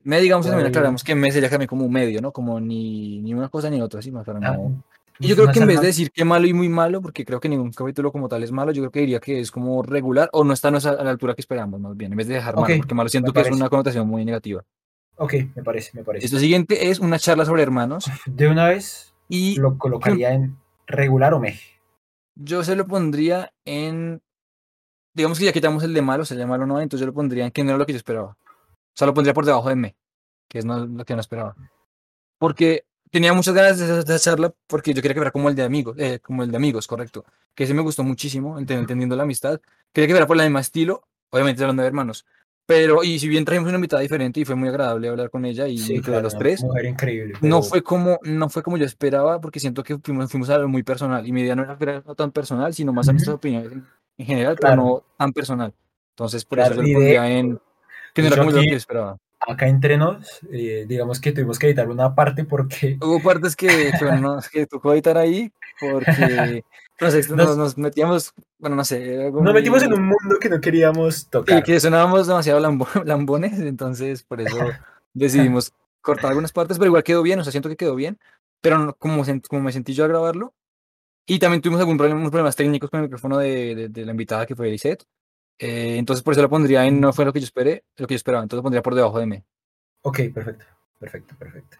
Me 0.03 0.19
digamos 0.19 0.47
también 0.47 0.67
aclaramos 0.67 1.03
que 1.03 1.13
me 1.13 1.31
sería 1.31 1.49
también 1.49 1.67
como 1.67 1.85
un 1.85 1.91
medio, 1.91 2.21
¿no? 2.21 2.31
Como 2.31 2.59
ni, 2.59 3.19
ni 3.19 3.33
una 3.35 3.49
cosa 3.49 3.69
ni 3.69 3.81
otra, 3.81 4.01
sí, 4.01 4.11
más 4.11 4.25
para 4.25 4.39
Ah, 4.39 4.53
no. 4.57 4.83
Y 5.21 5.27
pues 5.27 5.29
yo 5.29 5.35
creo 5.35 5.51
que 5.51 5.59
en 5.59 5.67
vez 5.67 5.81
de 5.81 5.87
decir 5.87 6.11
que 6.11 6.23
malo 6.23 6.47
y 6.47 6.53
muy 6.53 6.69
malo, 6.69 7.01
porque 7.01 7.25
creo 7.25 7.41
que 7.41 7.49
ningún 7.49 7.71
capítulo 7.73 8.09
como 8.09 8.29
tal 8.29 8.41
es 8.41 8.53
malo, 8.53 8.71
yo 8.71 8.83
creo 8.83 8.91
que 8.91 9.01
diría 9.01 9.19
que 9.19 9.41
es 9.41 9.51
como 9.51 9.83
regular 9.83 10.29
o 10.31 10.45
no 10.45 10.53
está 10.53 10.69
a 10.69 10.71
la 10.71 11.09
altura 11.09 11.35
que 11.35 11.41
esperamos, 11.41 11.79
más 11.81 11.95
bien, 11.97 12.13
en 12.13 12.17
vez 12.17 12.27
de 12.27 12.35
dejar 12.35 12.55
malo, 12.55 12.73
porque 12.77 12.95
malo 12.95 13.09
siento 13.09 13.33
me 13.33 13.43
que 13.43 13.49
es 13.49 13.55
una 13.55 13.67
connotación 13.67 14.07
muy 14.07 14.23
negativa. 14.23 14.63
Ok, 15.17 15.33
me 15.53 15.61
parece, 15.61 15.91
me 15.93 16.05
parece. 16.05 16.25
Esto 16.25 16.39
siguiente 16.39 16.89
es 16.89 16.99
una 16.99 17.19
charla 17.19 17.43
sobre 17.43 17.61
hermanos 17.61 18.09
De 18.25 18.47
una 18.47 18.69
vez 18.69 19.13
y 19.27 19.57
lo 19.59 19.77
colocaría 19.77 20.31
en 20.31 20.55
regular 20.87 21.33
o 21.33 21.39
me. 21.41 21.59
yo 22.35 22.63
se 22.63 22.77
lo 22.77 22.87
pondría 22.87 23.51
en. 23.65 24.21
Digamos 25.19 25.37
que 25.37 25.43
ya 25.45 25.51
quitamos 25.51 25.83
el 25.83 25.93
de 25.93 26.01
malo, 26.01 26.23
se 26.23 26.35
llama 26.37 26.51
malo 26.53 26.65
no, 26.65 26.79
entonces 26.79 27.01
yo 27.01 27.07
lo 27.07 27.13
pondría 27.13 27.43
en 27.45 27.51
que 27.51 27.61
no 27.63 27.71
era 27.71 27.77
lo 27.77 27.85
que 27.85 27.91
yo 27.93 27.97
esperaba. 27.97 28.29
O 28.29 28.95
sea, 28.95 29.05
lo 29.05 29.13
pondría 29.13 29.33
por 29.33 29.45
debajo 29.45 29.67
de 29.67 29.75
me, 29.75 29.95
que 30.47 30.59
es 30.59 30.65
no, 30.65 30.85
lo 30.85 31.03
que 31.03 31.13
no 31.13 31.19
esperaba. 31.19 31.55
Porque 32.37 32.85
tenía 33.11 33.33
muchas 33.33 33.53
ganas 33.53 33.77
de 33.79 33.87
de 33.87 33.99
esa 33.99 34.19
charla 34.19 34.53
porque 34.67 34.93
yo 34.93 35.01
quería 35.01 35.13
que 35.15 35.19
fuera 35.19 35.31
como 35.31 35.49
el 35.49 35.55
de 35.55 35.63
amigos, 35.63 35.95
eh, 35.99 36.19
como 36.19 36.43
el 36.43 36.51
de 36.51 36.57
amigos, 36.57 36.87
correcto. 36.87 37.25
Que 37.53 37.65
ese 37.65 37.73
me 37.73 37.81
gustó 37.81 38.03
muchísimo, 38.03 38.59
ent- 38.59 38.71
entendiendo 38.71 39.15
la 39.15 39.23
amistad. 39.23 39.59
Quería 39.91 40.07
que 40.07 40.13
fuera 40.13 40.27
por 40.27 40.37
el 40.37 40.43
mismo 40.43 40.59
estilo, 40.59 41.03
obviamente 41.31 41.61
hablando 41.63 41.81
de 41.83 41.87
hermanos, 41.87 42.25
Pero, 42.65 43.03
y 43.03 43.17
si 43.17 43.27
bien 43.27 43.45
trajimos 43.45 43.67
una 43.69 43.77
invitada 43.77 44.01
diferente 44.03 44.39
y 44.39 44.45
fue 44.45 44.53
muy 44.55 44.69
agradable 44.69 45.09
hablar 45.09 45.31
con 45.31 45.43
ella 45.43 45.67
y 45.67 45.79
Sí, 45.79 45.99
claro, 46.01 46.21
los 46.21 46.33
una 46.35 46.39
tres, 46.39 46.61
mujer 46.63 46.85
increíble. 46.85 47.33
no 47.41 47.57
pero- 47.57 47.63
fue 47.63 47.81
como, 47.81 48.19
no 48.23 48.47
fue 48.47 48.61
como 48.61 48.77
yo 48.77 48.85
esperaba, 48.85 49.41
porque 49.41 49.59
siento 49.59 49.81
que 49.83 49.97
fuimos, 49.97 50.29
fuimos 50.31 50.49
a 50.51 50.59
lo 50.59 50.67
muy 50.69 50.83
personal. 50.83 51.25
Y 51.25 51.31
mi 51.31 51.41
idea 51.41 51.55
no 51.55 51.63
era, 51.63 52.03
no 52.05 52.13
tan 52.15 52.31
personal, 52.31 52.73
sino 52.75 52.93
más 52.93 53.09
a 53.09 53.11
nuestras 53.13 53.35
opiniones 53.37 53.71
en, 54.19 54.21
en 54.21 54.25
general, 54.27 54.55
Claro. 54.59 54.75
pero 54.75 54.87
no 54.89 55.03
tan 55.17 55.33
personal. 55.33 55.73
Entonces, 56.11 56.45
por 56.45 56.57
Claro, 56.59 56.73
eso 56.73 56.81
yo 56.83 56.87
y 56.87 56.93
lo 56.93 56.99
de 56.99 57.05
pondría 57.05 57.29
en. 57.39 57.59
Que 58.13 58.21
no 58.21 58.27
era 58.27 58.37
como 58.37 58.51
yo 58.51 58.61
que 58.61 58.75
esperaba. 58.75 59.17
acá 59.47 59.67
entre 59.67 59.97
nos, 59.97 60.41
eh, 60.51 60.85
digamos 60.87 61.19
que 61.21 61.31
tuvimos 61.31 61.57
que 61.57 61.67
editar 61.67 61.87
una 61.89 62.13
parte 62.13 62.43
porque 62.43 62.97
Hubo 63.01 63.21
partes 63.21 63.55
que, 63.55 63.67
que, 63.67 64.05
bueno, 64.05 64.35
no, 64.35 64.39
que 64.51 64.65
tocó 64.67 64.93
editar 64.93 65.17
ahí, 65.17 65.51
porque 65.79 66.63
nos, 66.99 67.13
ex- 67.13 67.29
Nos- 67.31 67.57
nos, 67.57 67.77
metíamos, 67.77 68.33
bueno, 68.57 68.75
no 68.75 68.83
sé. 68.83 69.31
nos 69.31 69.53
metimos 69.53 69.81
en 69.83 69.93
un 69.93 70.03
mundo 70.03 70.37
que 70.41 70.49
no 70.49 70.59
queríamos 70.59 71.29
tocar. 71.29 71.63
que 71.63 71.79
sonábamos 71.79 72.27
demasiado 72.27 72.59
lambo- 72.59 72.87
lambones, 73.05 73.57
entonces 73.59 74.23
por 74.23 74.41
eso 74.41 74.57
decidimos 75.13 75.71
cortar 76.01 76.29
algunas 76.31 76.51
partes, 76.51 76.77
pero 76.77 76.87
igual 76.87 77.03
quedó 77.03 77.21
bien, 77.21 77.39
o 77.39 77.43
sea, 77.43 77.51
siento 77.51 77.69
que 77.69 77.77
quedó 77.77 77.95
bien, 77.95 78.17
pero 78.61 78.77
no- 78.79 78.93
como, 78.93 79.23
como 79.47 79.61
me 79.61 79.71
sentí 79.71 79.93
yo 79.93 80.03
a 80.03 80.07
grabarlo, 80.09 80.53
y 81.29 81.39
también 81.39 81.61
tuvimos 81.61 81.79
algún 81.79 81.97
problema, 81.97 82.19
unos 82.19 82.31
problemas 82.31 82.55
técnicos 82.55 82.89
con 82.89 82.99
el 82.99 83.05
micrófono 83.05 83.37
de, 83.37 83.75
de- 83.75 83.89
de 83.89 84.05
la 84.05 84.11
invitada 84.11 84.45
que 84.45 84.55
fue 84.55 84.67
Elisette, 84.67 85.05
eh, 85.59 85.97
entonces 85.97 86.23
por 86.23 86.33
eso 86.33 86.41
lo 86.41 86.49
pondría 86.49 86.85
en, 86.85 86.99
no 86.99 87.13
fue 87.13 87.25
lo 87.25 87.31
que 87.33 87.39
yo 87.39 87.45
esperé, 87.45 87.83
lo 87.97 88.07
que 88.07 88.13
yo 88.13 88.17
esperaba, 88.17 88.43
entonces 88.43 88.59
lo 88.59 88.63
pondría 88.63 88.81
por 88.81 88.95
debajo 88.95 89.17
de 89.17 89.23
M. 89.23 89.43
Ok, 90.03 90.19
perfecto, 90.33 90.65
perfecto, 90.99 91.35
perfecto. 91.37 91.77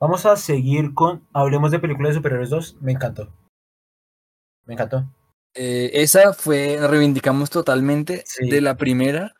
Vamos 0.00 0.24
a 0.26 0.34
seguir 0.36 0.94
con 0.94 1.26
Hablemos 1.32 1.70
de 1.70 1.78
películas 1.78 2.10
de 2.10 2.14
superhéroes 2.16 2.48
2. 2.48 2.76
Me 2.80 2.92
encantó. 2.92 3.28
Me 4.64 4.74
encantó. 4.74 5.04
Eh, 5.54 5.90
esa 5.94 6.32
fue, 6.32 6.78
reivindicamos 6.80 7.50
totalmente 7.50 8.22
Sí. 8.24 8.48
de 8.48 8.60
la 8.60 8.76
primera, 8.76 9.34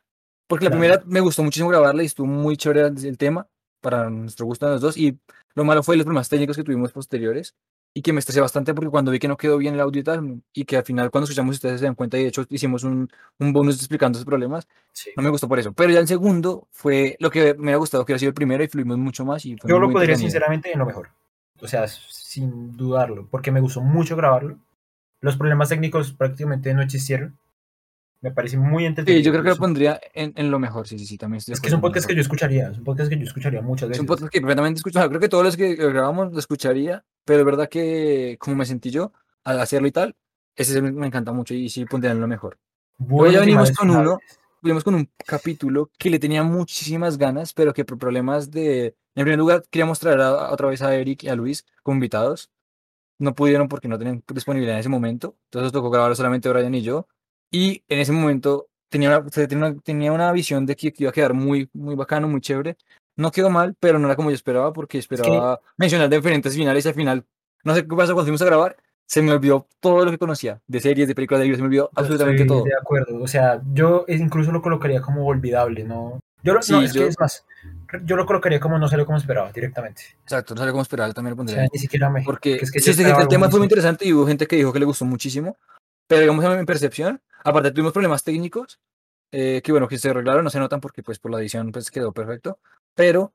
porque 0.49 0.65
la 0.67 0.71
Claro. 0.73 0.81
primera 0.81 1.03
me 1.07 1.21
gustó 1.21 1.43
muchísimo 1.45 1.71
grabarla 1.71 2.03
y 2.03 2.07
estuvo 2.07 2.27
muy 2.27 2.57
chévere 2.57 2.89
el 2.89 3.07
el 3.07 3.17
tema, 3.17 3.47
para 3.81 4.11
nuestro 4.11 4.45
gusto 4.47 4.67
de 4.67 4.73
los 4.73 4.81
dos, 4.83 4.97
y 4.99 5.19
lo 5.55 5.65
malo 5.65 5.83
fue 5.83 5.97
los 5.97 6.05
problemas 6.05 6.29
técnicos 6.29 6.57
que 6.57 6.65
tuvimos 6.65 6.93
posteriores, 6.93 7.55
y 7.93 8.03
que 8.03 8.13
me 8.13 8.21
estresé 8.21 8.41
bastante 8.41 8.73
porque 8.73 8.89
cuando 8.91 9.11
vi 9.11 9.19
que 9.19 9.27
no 9.29 9.37
quedó 9.37 9.59
bien 9.59 9.75
el 9.75 9.81
audio 9.81 10.01
y 10.01 10.05
tal, 10.05 10.43
y 10.53 10.65
que 10.65 10.77
al 10.77 10.85
final 10.85 11.11
cuando 11.11 11.25
escuchamos 11.25 11.57
ustedes 11.57 11.81
se 11.81 11.87
dan 11.87 11.95
cuenta, 11.97 12.19
y 12.19 12.23
de 12.23 12.29
hecho 12.29 12.45
hicimos 12.49 12.85
un, 12.85 13.11
un 13.39 13.53
bonus 13.53 13.77
explicando 13.77 14.17
esos 14.19 14.27
problemas, 14.27 14.69
Sí. 14.93 15.11
no 15.17 15.23
me 15.23 15.31
gustó 15.31 15.49
por 15.49 15.59
eso, 15.59 15.73
pero 15.73 15.91
ya 15.93 16.01
el 16.01 16.07
segundo 16.09 16.67
fue 16.71 17.17
lo 17.21 17.31
que 17.31 17.55
me 17.55 17.63
hubiera 17.63 17.77
gustado 17.79 18.05
que 18.05 18.13
hubiera 18.13 18.19
sido 18.21 18.31
el 18.31 18.35
primero 18.35 18.63
y 18.63 18.69
fluimos 18.69 18.99
mucho 18.99 19.25
más 19.25 19.45
y 19.47 19.57
Yo 19.65 19.79
lo 19.79 19.87
entretenido. 19.87 20.19
sinceramente 20.19 20.73
en 20.73 20.79
lo 20.79 20.87
mejor. 20.87 21.11
O 21.61 21.69
sea, 21.69 21.87
sin 21.89 22.77
dudarlo, 22.77 23.27
porque 23.31 23.51
me 23.51 23.61
gustó 23.61 23.81
mucho 23.81 24.17
grabarlo. 24.17 24.57
Los 25.21 25.37
problemas 25.37 25.69
técnicos 25.69 26.13
prácticamente 26.13 26.73
no 26.75 26.83
existieron. 26.83 27.37
Me 28.23 28.31
parece 28.33 28.57
muy 28.59 28.85
entretenido. 28.85 29.19
Sí, 29.21 29.25
yo 29.25 29.33
creo 29.33 29.43
que 29.43 29.49
lo 29.49 29.55
Es 29.55 29.59
pondría 29.59 29.99
en, 30.13 30.33
en 30.37 30.51
lo 30.51 30.59
mejor, 30.59 30.87
sí, 30.87 30.99
sí, 30.99 31.07
sí, 31.07 31.17
también 31.17 31.39
estoy 31.39 31.55
Es 31.55 31.61
que 31.61 31.69
es 31.69 31.75
un 31.75 31.81
podcast 31.81 32.07
que 32.07 32.15
yo 32.15 32.21
escucharía. 32.21 32.69
Es 32.71 32.79
un 32.79 32.85
podcast 32.85 33.09
que 33.11 33.17
yo 33.19 33.25
escucharía 33.25 33.63
muchas 33.63 33.85
Es 33.85 33.89
veces. 33.91 34.01
un 34.01 34.07
podcast 34.07 34.31
que 34.33 34.41
perfectamente 34.41 34.79
escuchaba. 34.79 35.09
Creo 35.09 35.21
que 35.21 35.29
todos 35.29 35.45
los 35.45 35.57
que 35.57 35.75
grabamos 35.75 36.33
lo 36.33 36.39
escucharía, 36.39 37.03
pero 37.25 37.41
es 37.41 37.45
verdad 37.47 37.69
que 37.69 38.37
como 38.39 38.57
me 38.57 38.67
sentí 38.67 38.91
yo 38.91 39.13
al 39.45 39.59
hacerlo 39.61 39.89
y 39.89 39.93
tal, 39.93 40.15
ese 40.55 40.83
me 40.83 41.07
encanta 41.07 41.33
mucho 41.33 41.55
y 41.55 41.71
sí 41.71 41.87
pondría 41.87 42.13
en 42.13 42.21
lo 42.21 42.29
mejor. 42.29 42.59
Buenos 42.99 43.33
ya 43.33 43.41
venimos 43.41 43.71
con 43.73 43.89
uno, 43.89 44.19
venimos 44.61 44.85
con 44.85 44.95
un 44.95 45.09
capítulo 45.27 45.91
que 45.99 46.11
le 46.11 46.19
tenía 46.19 46.43
muchísimas 46.43 47.17
ganas, 47.17 47.55
pero 47.55 47.73
que 47.73 47.87
por 47.87 47.97
problemas 47.97 48.51
de... 48.51 48.95
En 49.15 49.25
primer 49.25 49.39
lugar, 49.39 49.63
queríamos 49.71 49.99
traer 49.99 50.21
a- 50.21 50.29
a- 50.49 50.53
otra 50.53 50.69
vez 50.69 50.83
a 50.83 50.95
Eric 50.95 51.25
y 51.25 51.29
a 51.29 51.35
Luis 51.35 51.65
como 51.83 51.95
invitados. 51.95 52.51
No 53.19 53.35
pudieron 53.35 53.69
porque 53.69 53.89
no 53.89 53.99
tenían 53.99 54.23
disponibilidad 54.33 54.75
en 54.77 54.81
ese 54.81 54.89
momento. 54.91 55.37
Entonces 55.47 55.73
tocó 55.73 55.89
grabarlo 55.91 56.15
solamente 56.15 56.51
Brian 56.51 56.75
y 56.75 56.83
yo. 56.83 57.09
Y 57.51 57.83
en 57.89 57.99
ese 57.99 58.13
momento 58.13 58.69
tenía 58.89 59.09
una, 59.19 59.29
tenía 59.31 59.59
una, 59.59 59.81
tenía 59.81 60.13
una 60.13 60.33
visión 60.33 60.67
de 60.67 60.77
que 60.77 60.93
iba 60.99 61.11
a 61.11 61.13
quedar 61.13 61.35
muy, 61.35 61.69
muy 61.73 61.95
bacano, 61.95 62.29
muy 62.29 62.41
chévere. 62.41 62.77
No 63.17 63.31
quedó 63.31 63.51
mal, 63.51 63.75
pero 63.79 63.99
no 63.99 64.07
era 64.07 64.17
como 64.17 64.31
yo 64.31 64.35
esperaba 64.35 64.73
porque 64.73 64.99
esperaba 64.99 65.61
mencionar 65.77 66.09
diferentes 66.09 66.55
finales 66.55 66.85
y 66.85 66.89
al 66.89 66.95
final, 66.95 67.25
no 67.65 67.75
sé 67.75 67.83
qué 67.83 67.89
pasó 67.97 68.15
cuando 68.15 68.25
fuimos 68.25 68.43
a 68.43 68.47
grabar, 68.47 68.77
se 69.07 69.21
me 69.23 69.33
olvidó 69.33 69.67
todo 69.81 70.05
lo 70.05 70.11
que 70.11 70.19
conocía 70.19 70.61
de 70.69 70.81
series, 70.81 71.09
de 71.09 71.15
películas 71.15 71.41
de 71.41 71.45
libros, 71.47 71.59
se 71.59 71.63
me 71.63 71.67
olvidó 71.67 71.85
Yo 71.87 71.91
absolutamente 72.01 72.45
todo. 72.45 72.65
De 72.65 72.71
acuerdo. 72.81 73.21
O 73.23 73.27
sea, 73.27 73.61
yo 73.73 74.05
es- 74.07 74.21
incluso 74.21 74.53
lo 74.53 74.63
colocaría 74.63 75.03
como 75.03 75.27
olvidable, 75.27 75.83
¿no? 75.85 76.21
Yo 76.43 76.55
lo, 76.55 76.63
Sí, 76.63 76.73
no, 76.73 76.83
es 76.83 76.93
yo- 76.95 77.03
que 77.03 77.09
es 77.09 77.19
más. 77.21 77.45
Yo 78.05 78.17
lo 78.17 78.25
colocaría 78.25 78.61
como 78.61 78.79
no 78.79 78.89
salió 78.89 79.05
como 79.05 79.19
esperaba, 79.19 79.53
directamente. 79.53 80.03
Exacto, 80.23 80.55
no 80.55 80.61
sabía 80.61 80.73
cómo 80.73 80.83
esperar, 80.83 81.13
también 81.13 81.33
lo 81.33 81.35
O 81.35 81.37
pondría 81.39 81.57
sea, 81.57 81.63
ahí. 81.65 81.69
ni 81.73 81.79
siquiera 81.81 82.09
me. 82.09 82.23
Porque 82.23 82.55
es 82.55 82.71
que 82.71 82.79
sí, 82.79 82.85
sí, 82.85 82.91
esperaba 83.03 83.23
el 83.23 83.29
tema 83.29 83.51
fue 83.51 83.59
muy 83.59 83.67
interesante 83.67 84.07
y 84.07 84.13
hubo 84.13 84.27
gente 84.27 84.47
que 84.47 84.57
dijo 84.57 84.73
que 84.73 84.79
le 84.79 84.85
gustó 84.87 85.05
muchísimo, 85.05 85.59
pero 86.11 86.23
digamos 86.23 86.45
en 86.45 86.59
mi 86.59 86.65
percepción, 86.67 87.23
aparte 87.45 87.71
tuvimos 87.71 87.93
problemas 87.93 88.25
técnicos, 88.25 88.81
eh, 89.31 89.61
que 89.63 89.71
bueno, 89.71 89.87
que 89.87 89.97
se 89.97 90.11
arreglaron, 90.11 90.43
no 90.43 90.51
se 90.51 90.59
notan 90.59 90.81
porque 90.81 91.05
pues 91.05 91.21
por 91.21 91.31
la 91.31 91.39
edición 91.39 91.71
pues 91.71 91.89
quedó 91.89 92.11
perfecto, 92.11 92.59
pero 92.97 93.33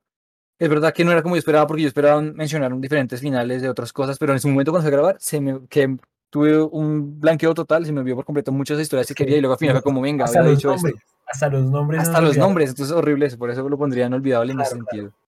es 0.59 0.67
verdad 0.67 0.93
que 0.93 1.05
no 1.05 1.13
era 1.13 1.23
como 1.23 1.35
yo 1.35 1.39
esperaba 1.39 1.65
porque 1.67 1.83
yo 1.83 1.87
esperaba 1.87 2.21
mencionar 2.21 2.77
diferentes 2.81 3.21
finales 3.21 3.61
de 3.61 3.69
otras 3.69 3.93
cosas, 3.93 4.17
pero 4.19 4.33
en 4.33 4.37
ese 4.37 4.49
momento 4.49 4.71
cuando 4.73 4.89
a 4.89 4.91
grabar, 4.91 5.15
se 5.21 5.39
me, 5.39 5.65
que 5.69 5.95
tuve 6.29 6.61
un 6.61 7.17
blanqueo 7.17 7.53
total, 7.53 7.85
se 7.85 7.93
me 7.93 8.01
olvidó 8.01 8.17
por 8.17 8.25
completo 8.25 8.51
muchas 8.51 8.77
historias 8.81 9.07
que 9.07 9.13
que 9.13 9.23
quería 9.23 9.37
y 9.37 9.41
luego 9.41 9.53
al 9.53 9.59
final 9.59 9.75
no, 9.75 9.79
fue 9.81 9.83
como, 9.85 10.01
venga, 10.01 10.25
hasta 10.25 10.39
había 10.39 10.51
los 10.51 10.59
dicho 10.59 10.73
esto. 10.73 10.87
nombres. 10.87 11.03
Hasta 11.27 11.47
los 11.49 11.63
nombres. 11.63 12.01
se 12.01 12.07
Hasta 12.09 12.11
nos 12.19 12.21
los 12.23 12.29
olvidaron. 12.31 12.49
nombres, 12.49 12.69
entonces 12.71 12.91
es 12.91 12.97
horrible 12.97 13.25
eso, 13.27 13.37
por 13.37 13.49
eso 13.51 13.69
lo 13.69 13.77
pondría 13.77 14.05
inolvidable 14.07 14.51
en 14.51 14.59
ese 14.59 14.71
Claro, 14.71 14.85
claro. 14.85 14.97
sentido. 15.07 15.19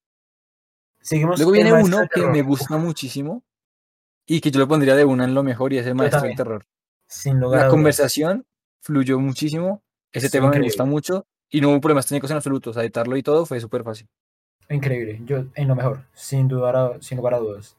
Seguimos. 1.00 1.40
Luego 1.40 1.52
viene 1.54 1.72
uno 1.72 2.02
que 2.02 2.08
terror. 2.20 2.32
me 2.34 2.42
gusta 2.42 2.76
muchísimo 2.78 3.42
y 4.26 4.42
que 4.42 4.52
yo 4.52 4.60
lo 4.60 4.68
pondría 4.68 4.96
de 4.96 5.06
una 5.06 5.24
en 5.24 5.34
lo 5.34 5.44
mejor 5.44 5.72
y 5.72 5.78
es 5.78 5.88
el 5.88 5.96
maestro 5.96 6.22
del 6.24 6.36
terror. 6.36 6.66
Sin 7.08 7.40
lugar 7.40 7.64
La 7.66 7.70
conversación 7.70 8.46
fluyó 8.82 9.20
muchísimo, 9.20 9.82
ese 10.12 10.30
tema 10.30 10.50
me 10.50 10.62
gusta 10.62 10.86
mucho 10.86 11.26
y 11.50 11.62
no 11.62 11.70
hubo 11.70 11.82
problemas 11.82 12.06
técnicos 12.08 12.32
en 12.32 12.38
absoluto, 12.38 12.70
o 12.72 12.74
sea, 12.74 12.84
editarlo 12.84 13.16
y 13.18 13.24
todo 13.24 13.46
fue 13.46 13.60
súper 13.60 13.84
fácil. 13.84 14.08
Increíble. 14.70 15.22
Yo, 15.26 15.46
en 15.56 15.68
lo 15.68 15.76
mejor. 15.76 16.04
Sin, 16.14 16.48
dudar 16.48 16.76
a- 16.76 17.02
sin 17.02 17.18
lugar 17.18 17.36
a 17.36 17.38
dudas. 17.40 17.78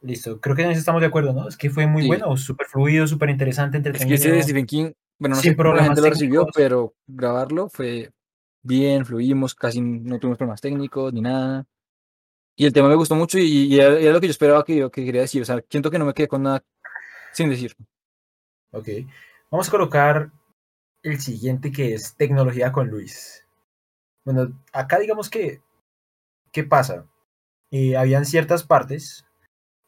Listo. 0.00 0.40
Creo 0.40 0.54
que 0.54 0.62
en 0.62 0.70
eso 0.70 0.80
estamos 0.80 1.00
de 1.00 1.06
acuerdo, 1.06 1.32
¿no? 1.32 1.48
Es 1.48 1.56
que 1.56 1.70
fue 1.70 1.86
muy 1.86 2.02
Sí. 2.02 2.08
bueno, 2.08 2.36
súper 2.36 2.66
fluido, 2.66 3.06
súper 3.06 3.30
interesante, 3.30 3.78
Es 3.78 3.82
que 3.82 3.88
entretenido. 3.90 4.16
ese 4.16 4.42
Stephen 4.42 4.66
King, 4.66 4.92
bueno, 5.18 5.36
no 5.36 5.42
Sin 5.42 5.52
sé 5.52 5.56
cómo 5.56 5.74
la 5.74 5.84
gente 5.84 6.00
lo 6.00 6.08
recibió, 6.10 6.46
pero 6.54 6.94
grabarlo 7.06 7.68
fue 7.70 8.10
bien, 8.62 9.04
fluimos, 9.06 9.54
casi 9.54 9.80
no 9.80 10.18
tuvimos 10.18 10.38
problemas 10.38 10.60
técnicos 10.60 11.12
ni 11.12 11.20
nada. 11.22 11.64
Y 12.56 12.66
el 12.66 12.72
tema 12.72 12.88
me 12.88 12.94
gustó 12.94 13.14
mucho 13.14 13.38
y, 13.38 13.44
y 13.66 13.80
era, 13.80 13.98
era 13.98 14.12
lo 14.12 14.20
que 14.20 14.26
yo 14.26 14.30
esperaba 14.32 14.64
que, 14.64 14.88
que 14.90 15.04
quería 15.04 15.22
decir, 15.22 15.42
o 15.42 15.44
sea, 15.44 15.62
siento 15.68 15.90
que 15.90 15.98
no 15.98 16.04
me 16.04 16.14
quedé 16.14 16.28
con 16.28 16.42
nada 16.42 16.62
sin 17.32 17.48
decir. 17.50 17.74
Ok. 18.74 18.88
Vamos 19.50 19.68
a 19.68 19.70
colocar 19.70 20.32
el 21.02 21.20
siguiente 21.20 21.70
que 21.70 21.94
es 21.94 22.16
tecnología 22.16 22.72
con 22.72 22.88
Luis. 22.88 23.46
Bueno, 24.24 24.52
acá 24.72 24.98
digamos 24.98 25.30
que, 25.30 25.62
¿qué 26.50 26.64
pasa? 26.64 27.06
Eh, 27.70 27.96
habían 27.96 28.24
ciertas 28.24 28.64
partes 28.64 29.24